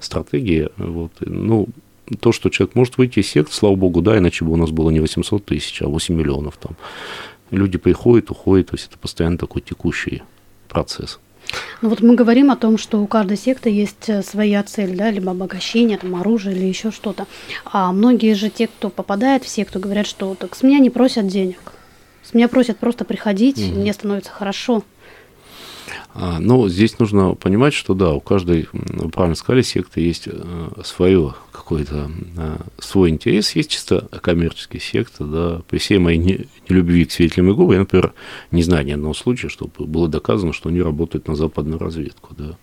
стратегии. 0.00 0.68
Вот. 0.76 1.12
Ну, 1.20 1.68
то, 2.20 2.32
что 2.32 2.50
человек 2.50 2.74
может 2.74 2.98
выйти 2.98 3.20
из 3.20 3.28
секты, 3.28 3.52
слава 3.52 3.76
богу, 3.76 4.02
да, 4.02 4.18
иначе 4.18 4.44
бы 4.44 4.52
у 4.52 4.56
нас 4.56 4.70
было 4.70 4.90
не 4.90 5.00
800 5.00 5.44
тысяч, 5.44 5.82
а 5.82 5.88
8 5.88 6.14
миллионов 6.14 6.56
там. 6.56 6.76
Люди 7.50 7.78
приходят, 7.78 8.30
уходят, 8.30 8.68
то 8.68 8.74
есть 8.74 8.88
это 8.88 8.98
постоянно 8.98 9.38
такой 9.38 9.62
текущий 9.62 10.22
процесс. 10.68 11.18
Ну 11.82 11.88
вот 11.90 12.00
мы 12.00 12.14
говорим 12.14 12.50
о 12.50 12.56
том, 12.56 12.78
что 12.78 13.00
у 13.00 13.06
каждой 13.06 13.36
секты 13.36 13.70
есть 13.70 14.08
э, 14.08 14.22
своя 14.22 14.62
цель, 14.62 14.96
да, 14.96 15.10
либо 15.10 15.32
обогащение, 15.32 15.98
там, 15.98 16.16
оружие 16.16 16.56
или 16.56 16.64
еще 16.64 16.90
что-то. 16.90 17.26
А 17.64 17.92
многие 17.92 18.34
же 18.34 18.50
те, 18.50 18.66
кто 18.66 18.88
попадает 18.88 19.44
в 19.44 19.48
секту, 19.48 19.78
говорят, 19.78 20.06
что 20.06 20.34
так 20.34 20.54
с 20.56 20.62
меня 20.62 20.78
не 20.78 20.90
просят 20.90 21.26
денег. 21.26 21.72
С 22.22 22.34
меня 22.34 22.48
просят 22.48 22.78
просто 22.78 23.04
приходить, 23.04 23.58
угу. 23.58 23.80
мне 23.80 23.92
становится 23.92 24.30
хорошо. 24.30 24.82
А, 26.14 26.38
ну, 26.40 26.68
здесь 26.68 26.98
нужно 26.98 27.34
понимать, 27.34 27.74
что 27.74 27.94
да, 27.94 28.12
у 28.12 28.20
каждой, 28.20 28.68
вы 28.72 29.10
правильно 29.10 29.36
сказали, 29.36 29.62
секты 29.62 30.00
есть 30.00 30.26
э, 30.26 30.68
свое 30.82 31.34
какой-то 31.66 32.08
э, 32.36 32.56
свой 32.78 33.10
интерес, 33.10 33.56
есть 33.56 33.70
чисто 33.70 34.06
коммерческий 34.22 34.78
секта, 34.78 35.24
да, 35.24 35.62
при 35.68 35.78
всей 35.78 35.98
моей 35.98 36.46
нелюбви 36.68 37.04
к 37.04 37.10
светлым 37.10 37.50
иглам, 37.50 37.72
я, 37.72 37.78
например, 37.80 38.12
не 38.52 38.62
знаю 38.62 38.86
ни 38.86 38.92
одного 38.92 39.14
случая, 39.14 39.48
чтобы 39.48 39.72
было 39.84 40.06
доказано, 40.06 40.52
что 40.52 40.68
они 40.68 40.80
работают 40.80 41.26
на 41.26 41.34
западную 41.34 41.80
разведку, 41.80 42.36
да. 42.38 42.56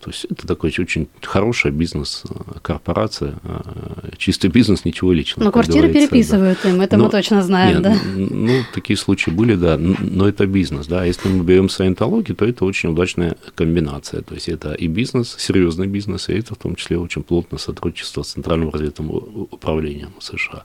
То 0.00 0.10
есть 0.10 0.26
это 0.28 0.48
такой 0.48 0.70
очень 0.70 1.08
хорошая 1.22 1.70
бизнес-корпорация, 1.70 3.34
э, 3.44 4.10
чистый 4.16 4.50
бизнес, 4.50 4.84
ничего 4.84 5.12
личного. 5.12 5.44
Но 5.44 5.52
квартиры 5.52 5.92
переписывают 5.92 6.58
да. 6.64 6.70
им, 6.70 6.80
это 6.80 6.96
но, 6.96 7.04
мы 7.04 7.10
точно 7.10 7.42
знаем, 7.42 7.74
нет, 7.74 7.82
да? 7.82 7.96
Ну, 8.16 8.62
такие 8.74 8.96
случаи 8.96 9.30
были, 9.30 9.54
да, 9.54 9.78
но 9.78 10.26
это 10.26 10.46
бизнес, 10.46 10.88
да. 10.88 11.04
Если 11.04 11.28
мы 11.28 11.44
берем 11.44 11.68
саентологию, 11.68 12.34
то 12.34 12.44
это 12.44 12.64
очень 12.64 12.88
удачная 12.88 13.36
комбинация, 13.54 14.22
то 14.22 14.34
есть 14.34 14.48
это 14.48 14.72
и 14.72 14.88
бизнес, 14.88 15.36
серьезный 15.38 15.86
бизнес, 15.86 16.28
и 16.28 16.32
это 16.32 16.56
в 16.56 16.58
том 16.58 16.74
числе 16.74 16.98
очень 16.98 17.22
плотное 17.22 17.58
сотрудничество 17.58 18.24
с 18.24 18.39
Центральным 18.40 18.70
разведным 18.70 19.10
управлением 19.50 20.12
США. 20.18 20.64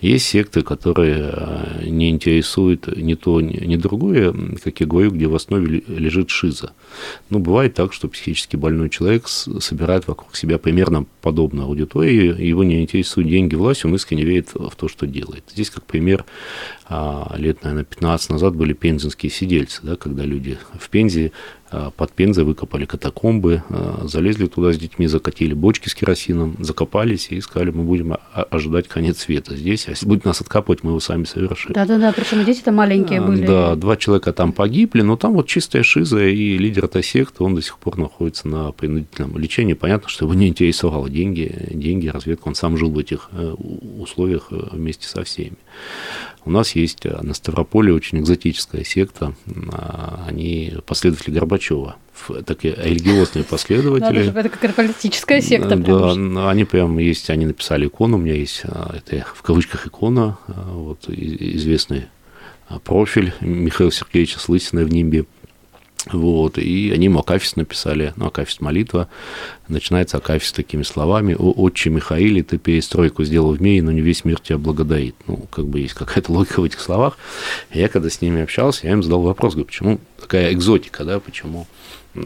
Есть 0.00 0.26
секты, 0.26 0.62
которые 0.62 1.30
э, 1.32 1.84
не 1.84 2.08
интересуют 2.08 2.86
ни 2.96 3.14
то, 3.14 3.40
ни 3.42 3.76
другое, 3.76 4.34
как 4.64 4.80
я 4.80 4.86
говорю, 4.86 5.10
где 5.10 5.26
в 5.26 5.34
основе 5.34 5.82
лежит 5.86 6.30
шиза. 6.30 6.72
Ну, 7.28 7.38
бывает 7.38 7.74
так, 7.74 7.92
что 7.92 8.08
психически 8.08 8.56
больной 8.56 8.88
человек 8.88 9.28
собирает 9.28 10.08
вокруг 10.08 10.34
себя 10.36 10.56
примерно 10.56 11.04
подобную 11.20 11.66
аудиторию, 11.66 12.36
его 12.36 12.64
не 12.64 12.80
интересуют 12.80 13.28
деньги, 13.28 13.56
власть, 13.56 13.84
он 13.84 13.94
искренне 13.94 14.24
верит 14.24 14.54
в 14.54 14.74
то, 14.74 14.88
что 14.88 15.06
делает. 15.06 15.44
Здесь, 15.52 15.68
как 15.68 15.84
пример, 15.84 16.24
а, 16.88 17.34
лет, 17.36 17.62
наверное, 17.62 17.84
15 17.84 18.30
назад 18.30 18.56
были 18.56 18.72
пензенские 18.72 19.30
сидельцы, 19.30 19.80
да, 19.82 19.96
когда 19.96 20.24
люди 20.24 20.58
в 20.78 20.88
Пензе 20.88 21.32
под 21.96 22.12
Пензой 22.12 22.44
выкопали 22.44 22.84
катакомбы, 22.84 23.62
э, 23.68 24.04
залезли 24.04 24.46
туда 24.46 24.72
с 24.72 24.78
детьми, 24.78 25.06
закатили 25.06 25.54
бочки 25.54 25.88
с 25.88 25.94
керосином, 25.94 26.56
закопались 26.58 27.28
и 27.30 27.40
сказали, 27.40 27.70
мы 27.70 27.84
будем 27.84 28.16
ожидать 28.32 28.88
конец 28.88 29.18
света 29.18 29.56
здесь. 29.56 29.88
А 29.88 29.90
если 29.90 30.06
будет 30.06 30.24
нас 30.24 30.40
откапывать, 30.40 30.82
мы 30.82 30.90
его 30.90 31.00
сами 31.00 31.24
совершим. 31.24 31.72
Да-да-да, 31.72 32.12
причем 32.12 32.44
дети-то 32.44 32.72
маленькие 32.72 33.20
были. 33.20 33.46
Да, 33.46 33.74
два 33.74 33.96
человека 33.96 34.32
там 34.32 34.52
погибли, 34.52 35.02
но 35.02 35.16
там 35.16 35.32
вот 35.32 35.46
чистая 35.46 35.82
шиза, 35.82 36.24
и 36.24 36.58
лидер 36.58 36.84
этой 36.84 37.02
секты, 37.02 37.42
он 37.42 37.54
до 37.54 37.62
сих 37.62 37.78
пор 37.78 37.98
находится 37.98 38.48
на 38.48 38.72
принудительном 38.72 39.38
лечении. 39.38 39.74
Понятно, 39.74 40.08
что 40.08 40.26
его 40.26 40.34
не 40.34 40.48
интересовало 40.48 41.08
деньги, 41.08 41.68
деньги, 41.70 42.08
разведка. 42.08 42.48
Он 42.48 42.54
сам 42.54 42.76
жил 42.76 42.90
в 42.90 42.98
этих 42.98 43.30
условиях 43.98 44.48
вместе 44.50 45.08
со 45.08 45.24
всеми. 45.24 45.56
У 46.44 46.50
нас 46.50 46.74
есть 46.74 47.06
э, 47.06 47.16
на 47.22 47.34
Ставрополе 47.34 47.92
очень 47.92 48.18
экзотическая 48.18 48.84
секта. 48.84 49.34
А, 49.72 50.24
они 50.26 50.74
последователи 50.86 51.32
Горбачева. 51.32 51.96
Такие 52.44 52.74
религиозные 52.74 53.44
последователи. 53.44 54.28
это 54.28 54.48
как 54.48 54.74
политическая 54.74 55.40
секта. 55.40 55.76
Да, 55.76 56.50
они 56.50 56.64
прям 56.64 56.98
есть, 56.98 57.30
они 57.30 57.46
написали 57.46 57.86
икону, 57.86 58.16
у 58.16 58.20
меня 58.20 58.34
есть, 58.34 58.62
а, 58.64 58.94
это 58.96 59.24
в 59.34 59.42
кавычках 59.42 59.86
икона, 59.86 60.38
вот 60.46 61.08
известный 61.08 62.06
профиль 62.84 63.32
Михаила 63.40 63.92
Сергеевича 63.92 64.38
Слысина 64.38 64.84
в 64.84 64.92
Нимбе. 64.92 65.26
Вот, 66.10 66.58
и 66.58 66.90
они 66.90 67.04
ему 67.04 67.20
Акафист 67.20 67.56
написали, 67.56 68.12
ну, 68.16 68.26
Акафист 68.26 68.60
молитва, 68.60 69.08
начинается 69.68 70.16
Акафист 70.16 70.56
такими 70.56 70.82
словами, 70.82 71.34
«О, 71.38 71.52
отче 71.52 71.90
Михаиле, 71.90 72.42
ты 72.42 72.58
перестройку 72.58 73.22
сделал 73.22 73.54
в 73.54 73.62
мире, 73.62 73.82
но 73.82 73.92
не 73.92 74.00
весь 74.00 74.24
мир 74.24 74.40
тебя 74.40 74.58
благодарит». 74.58 75.14
Ну, 75.28 75.36
как 75.50 75.66
бы 75.66 75.78
есть 75.78 75.94
какая-то 75.94 76.32
логика 76.32 76.60
в 76.60 76.64
этих 76.64 76.80
словах. 76.80 77.16
И 77.70 77.78
я 77.78 77.88
когда 77.88 78.10
с 78.10 78.20
ними 78.20 78.42
общался, 78.42 78.86
я 78.86 78.94
им 78.94 79.02
задал 79.02 79.22
вопрос, 79.22 79.54
говорю, 79.54 79.66
почему 79.66 80.00
такая 80.20 80.52
экзотика, 80.52 81.04
да, 81.04 81.20
почему 81.20 81.66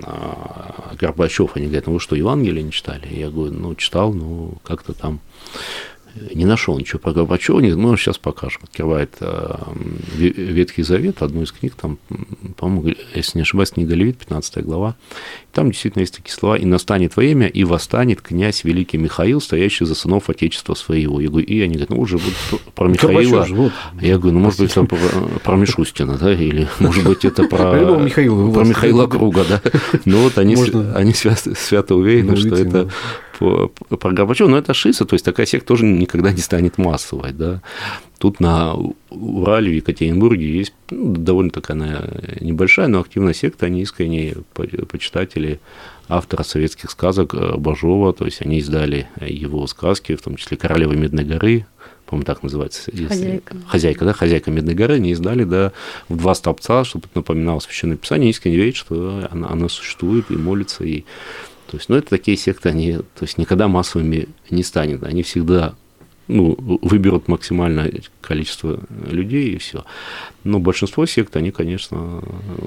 а, 0.02 0.94
Горбачев, 0.98 1.56
они 1.56 1.66
говорят, 1.66 1.86
ну 1.86 1.94
вы 1.94 2.00
что, 2.00 2.16
Евангелие 2.16 2.62
не 2.62 2.72
читали? 2.72 3.06
Я 3.10 3.30
говорю, 3.30 3.52
ну, 3.52 3.74
читал, 3.74 4.12
ну, 4.12 4.54
как-то 4.64 4.94
там 4.94 5.20
не 6.34 6.44
нашел 6.44 6.78
ничего 6.78 6.98
про 6.98 7.12
Горбачева, 7.12 7.60
но 7.60 7.96
сейчас 7.96 8.18
покажем. 8.18 8.60
Открывает 8.64 9.14
э, 9.20 9.56
Ветхий 10.16 10.82
Завет, 10.82 11.22
одну 11.22 11.42
из 11.42 11.52
книг, 11.52 11.74
там, 11.74 11.98
по-моему, 12.56 12.94
если 13.14 13.38
не 13.38 13.42
ошибаюсь, 13.42 13.70
книга 13.70 13.94
Левит, 13.94 14.18
15 14.18 14.64
глава. 14.64 14.96
Там 15.52 15.70
действительно 15.70 16.00
есть 16.02 16.14
такие 16.14 16.34
слова. 16.34 16.56
«И 16.56 16.64
настанет 16.64 17.16
время, 17.16 17.46
и 17.46 17.64
восстанет 17.64 18.20
князь 18.20 18.64
великий 18.64 18.98
Михаил, 18.98 19.40
стоящий 19.40 19.84
за 19.84 19.94
сынов 19.94 20.28
Отечества 20.28 20.74
своего». 20.74 21.20
Я 21.20 21.28
говорю, 21.28 21.46
и 21.46 21.60
они 21.60 21.74
говорят, 21.74 21.90
ну, 21.90 22.00
уже 22.00 22.18
вот 22.18 22.60
про 22.74 22.88
Михаила. 22.88 23.46
Вот. 23.48 23.72
Я 24.00 24.18
говорю, 24.18 24.34
ну, 24.34 24.44
может 24.44 24.60
быть, 24.60 24.70
это 24.72 24.84
про, 24.84 24.98
про 25.42 25.56
Мишустина, 25.56 26.18
да, 26.18 26.32
или, 26.32 26.68
может 26.78 27.04
быть, 27.04 27.24
это 27.24 27.44
про, 27.44 27.96
Михаила, 27.98 28.52
про 28.52 28.64
Михаила 28.64 29.06
Круга, 29.06 29.44
да. 29.48 29.62
Ну, 30.04 30.22
вот 30.22 30.38
они, 30.38 30.56
они 30.94 31.12
свято, 31.14 31.54
свято 31.54 31.94
уверены, 31.94 32.36
что 32.36 32.54
это 32.54 32.90
про 33.38 34.12
Горбачева, 34.12 34.48
но 34.48 34.58
это 34.58 34.74
шиса, 34.74 35.04
то 35.04 35.14
есть 35.14 35.24
такая 35.24 35.46
секта 35.46 35.68
тоже 35.68 35.84
никогда 35.84 36.32
не 36.32 36.40
станет 36.40 36.78
массовой, 36.78 37.32
да. 37.32 37.62
Тут 38.18 38.40
на 38.40 38.74
Урале, 39.10 39.70
в 39.70 39.74
Екатеринбурге 39.74 40.58
есть 40.58 40.72
ну, 40.90 41.14
довольно 41.14 41.50
такая 41.50 42.36
небольшая, 42.40 42.88
но 42.88 43.00
активная 43.00 43.34
секта, 43.34 43.66
они 43.66 43.82
искренние 43.82 44.36
почитатели 44.54 45.60
автора 46.08 46.42
советских 46.42 46.90
сказок 46.90 47.34
э, 47.34 47.56
Бажова, 47.56 48.12
то 48.12 48.24
есть 48.24 48.40
они 48.42 48.58
издали 48.58 49.08
его 49.20 49.66
сказки, 49.66 50.14
в 50.14 50.22
том 50.22 50.36
числе 50.36 50.56
«Королева 50.56 50.92
Медной 50.92 51.24
горы», 51.24 51.66
по-моему, 52.06 52.24
так 52.24 52.42
называется. 52.42 52.90
Хозяйка. 52.90 53.56
Хозяйка, 53.66 54.04
да, 54.04 54.12
хозяйка 54.12 54.50
Медной 54.50 54.74
горы, 54.74 54.94
они 54.94 55.10
издали, 55.10 55.44
да, 55.44 55.72
в 56.08 56.16
два 56.16 56.34
столбца, 56.34 56.84
чтобы 56.84 57.06
это 57.06 57.18
напоминало 57.18 57.58
Священное 57.58 57.96
Писание, 57.96 58.30
искренне 58.30 58.56
верят, 58.56 58.76
что 58.76 59.26
она, 59.30 59.48
она 59.48 59.68
существует 59.68 60.30
и 60.30 60.36
молится, 60.36 60.84
и 60.84 61.04
то 61.66 61.76
есть, 61.76 61.88
ну, 61.88 61.96
это 61.96 62.10
такие 62.10 62.36
секты, 62.36 62.68
они 62.68 62.98
то 62.98 63.22
есть, 63.22 63.38
никогда 63.38 63.68
массовыми 63.68 64.28
не 64.50 64.62
станут. 64.62 65.02
Они 65.02 65.22
всегда 65.22 65.74
ну, 66.28 66.56
выберут 66.82 67.28
максимальное 67.28 67.92
количество 68.20 68.80
людей 69.10 69.54
и 69.54 69.58
все. 69.58 69.84
Но 70.44 70.58
большинство 70.58 71.06
сект, 71.06 71.36
они, 71.36 71.50
конечно, 71.50 72.22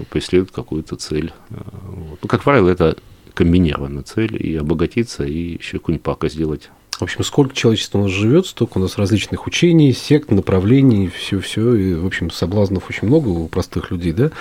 преследуют 0.10 0.52
какую-то 0.52 0.96
цель. 0.96 1.34
Вот. 1.50 2.20
Ну, 2.22 2.28
как 2.28 2.44
правило, 2.44 2.70
это 2.70 2.98
комбинированная 3.34 4.04
цель 4.04 4.36
и 4.38 4.56
обогатиться, 4.56 5.24
и 5.24 5.58
еще 5.58 5.80
какую-нибудь 5.80 6.04
пакость 6.04 6.36
сделать 6.36 6.70
в 7.00 7.04
общем, 7.04 7.24
сколько 7.24 7.56
человечества 7.56 8.00
у 8.00 8.04
нас 8.04 8.12
живет, 8.12 8.46
столько 8.46 8.78
у 8.78 8.82
нас 8.82 8.98
различных 8.98 9.48
учений, 9.48 9.94
сект, 9.94 10.32
направлений, 10.32 11.08
все-все. 11.08 11.74
И, 11.76 11.94
в 11.94 12.06
общем, 12.06 12.30
соблазнов 12.30 12.90
очень 12.90 13.08
много 13.08 13.30
у 13.30 13.48
простых 13.48 13.90
людей, 13.90 14.12
да. 14.12 14.32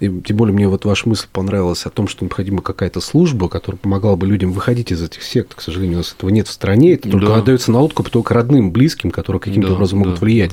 И 0.00 0.08
тем 0.08 0.36
более 0.36 0.52
мне 0.52 0.66
вот 0.66 0.84
ваша 0.84 1.08
мысль 1.08 1.28
понравилась 1.32 1.86
о 1.86 1.90
том, 1.90 2.08
что 2.08 2.24
необходима 2.24 2.62
какая-то 2.62 3.00
служба, 3.00 3.48
которая 3.48 3.78
помогала 3.78 4.16
бы 4.16 4.26
людям 4.26 4.50
выходить 4.50 4.90
из 4.90 5.00
этих 5.00 5.22
сект. 5.22 5.54
К 5.54 5.60
сожалению, 5.60 5.98
у 5.98 5.98
нас 5.98 6.12
этого 6.12 6.30
нет 6.30 6.48
в 6.48 6.50
стране. 6.50 6.94
Это 6.94 7.08
только 7.08 7.26
да. 7.26 7.36
отдается 7.36 7.70
на 7.70 7.80
откуп 7.80 8.10
только 8.10 8.34
родным, 8.34 8.72
близким, 8.72 9.12
которые 9.12 9.38
каким-то 9.38 9.68
да, 9.68 9.74
образом 9.74 10.00
могут 10.00 10.14
да, 10.14 10.20
влиять. 10.20 10.50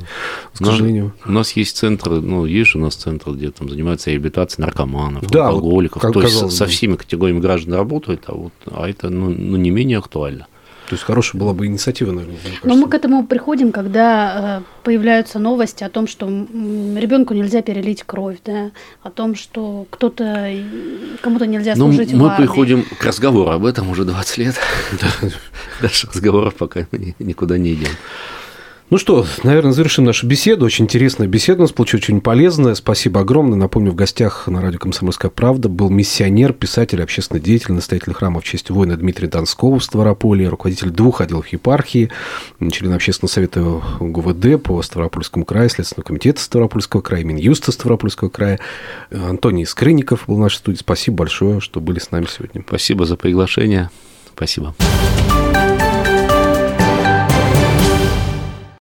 К 0.53 0.57
сожалению. 0.57 1.15
У 1.25 1.31
нас 1.31 1.53
есть 1.53 1.75
центры, 1.75 2.21
ну, 2.21 2.45
есть 2.45 2.69
же 2.69 2.77
у 2.77 2.81
нас 2.81 2.93
центры, 2.93 3.33
где 3.33 3.49
там 3.49 3.67
занимаются 3.67 4.11
реабилитацией 4.11 4.63
наркоманов, 4.63 5.25
да, 5.31 5.47
алкоголиков. 5.47 6.03
Вот, 6.03 6.13
То 6.13 6.21
есть 6.21 6.51
со 6.51 6.67
всеми 6.67 6.97
категориями 6.97 7.39
граждан 7.39 7.73
работают, 7.73 8.25
а, 8.27 8.35
вот, 8.35 8.53
а 8.67 8.87
это 8.87 9.09
ну, 9.09 9.29
ну, 9.29 9.57
не 9.57 9.71
менее 9.71 9.97
актуально. 9.97 10.45
То 10.87 10.95
есть 10.95 11.03
хорошая 11.03 11.39
была 11.39 11.53
бы 11.53 11.65
инициатива, 11.65 12.11
наверное. 12.11 12.37
Но 12.63 12.75
мы 12.75 12.87
к 12.87 12.93
этому 12.93 13.27
приходим, 13.27 13.73
когда 13.73 14.61
э, 14.61 14.83
появляются 14.83 15.37
новости 15.37 15.83
о 15.83 15.89
том, 15.89 16.07
что 16.07 16.27
ребенку 16.27 17.33
нельзя 17.33 17.61
перелить 17.61 18.03
кровь, 18.03 18.37
да, 18.45 18.71
о 19.03 19.09
том, 19.09 19.35
что 19.35 19.85
кто-то 19.89 20.49
кому-то 21.21 21.45
нельзя 21.45 21.73
ну, 21.75 21.91
служить 21.91 22.13
мы 22.13 22.19
в 22.19 22.25
армии. 22.27 22.45
приходим 22.45 22.83
к 22.83 23.03
разговору 23.03 23.51
об 23.51 23.65
этом 23.65 23.89
уже 23.89 24.05
20 24.05 24.37
лет. 24.37 24.55
Дальше 25.81 26.07
разговоров 26.07 26.55
пока 26.55 26.87
никуда 27.19 27.57
не 27.57 27.73
идем. 27.73 27.91
Ну 28.89 28.97
что, 28.97 29.25
наверное, 29.43 29.73
завершим 29.73 30.05
нашу 30.05 30.27
беседу. 30.27 30.65
Очень 30.65 30.85
интересная 30.85 31.27
беседа 31.27 31.59
у 31.59 31.61
нас 31.63 31.73
получилась, 31.73 32.05
очень 32.05 32.21
полезная. 32.21 32.73
Спасибо 32.73 33.19
огромное. 33.19 33.57
Напомню, 33.57 33.91
в 33.91 33.95
гостях 33.95 34.47
на 34.47 34.61
радио 34.61 34.79
«Комсомольская 34.79 35.29
правда» 35.29 35.67
был 35.67 35.89
миссионер, 35.89 36.53
писатель, 36.53 37.03
общественный 37.03 37.41
деятель, 37.41 37.73
настоятель 37.73 38.13
храма 38.13 38.39
в 38.39 38.45
честь 38.45 38.69
воина 38.69 38.95
Дмитрий 38.95 39.27
Донского 39.27 39.79
в 39.79 39.83
Ставрополе, 39.83 40.47
руководитель 40.47 40.89
двух 40.89 41.19
отделов 41.19 41.49
епархии, 41.49 42.11
член 42.71 42.93
общественного 42.93 43.29
совета 43.29 43.81
ГУВД 43.99 44.63
по 44.63 44.81
Ставропольскому 44.81 45.43
краю, 45.43 45.69
Следственного 45.69 46.07
комитета 46.07 46.41
Ставропольского 46.41 47.01
края, 47.01 47.25
Минюста 47.25 47.73
Ставропольского 47.73 48.29
края. 48.29 48.57
Антоний 49.11 49.65
Скрынников 49.65 50.23
был 50.27 50.37
в 50.37 50.39
нашей 50.39 50.59
студии. 50.59 50.77
Спасибо 50.77 51.17
большое, 51.17 51.59
что 51.59 51.81
были 51.81 51.99
с 51.99 52.11
нами 52.11 52.27
сегодня. 52.33 52.63
Спасибо 52.65 53.05
за 53.05 53.17
приглашение. 53.17 53.89
Спасибо. 54.33 54.73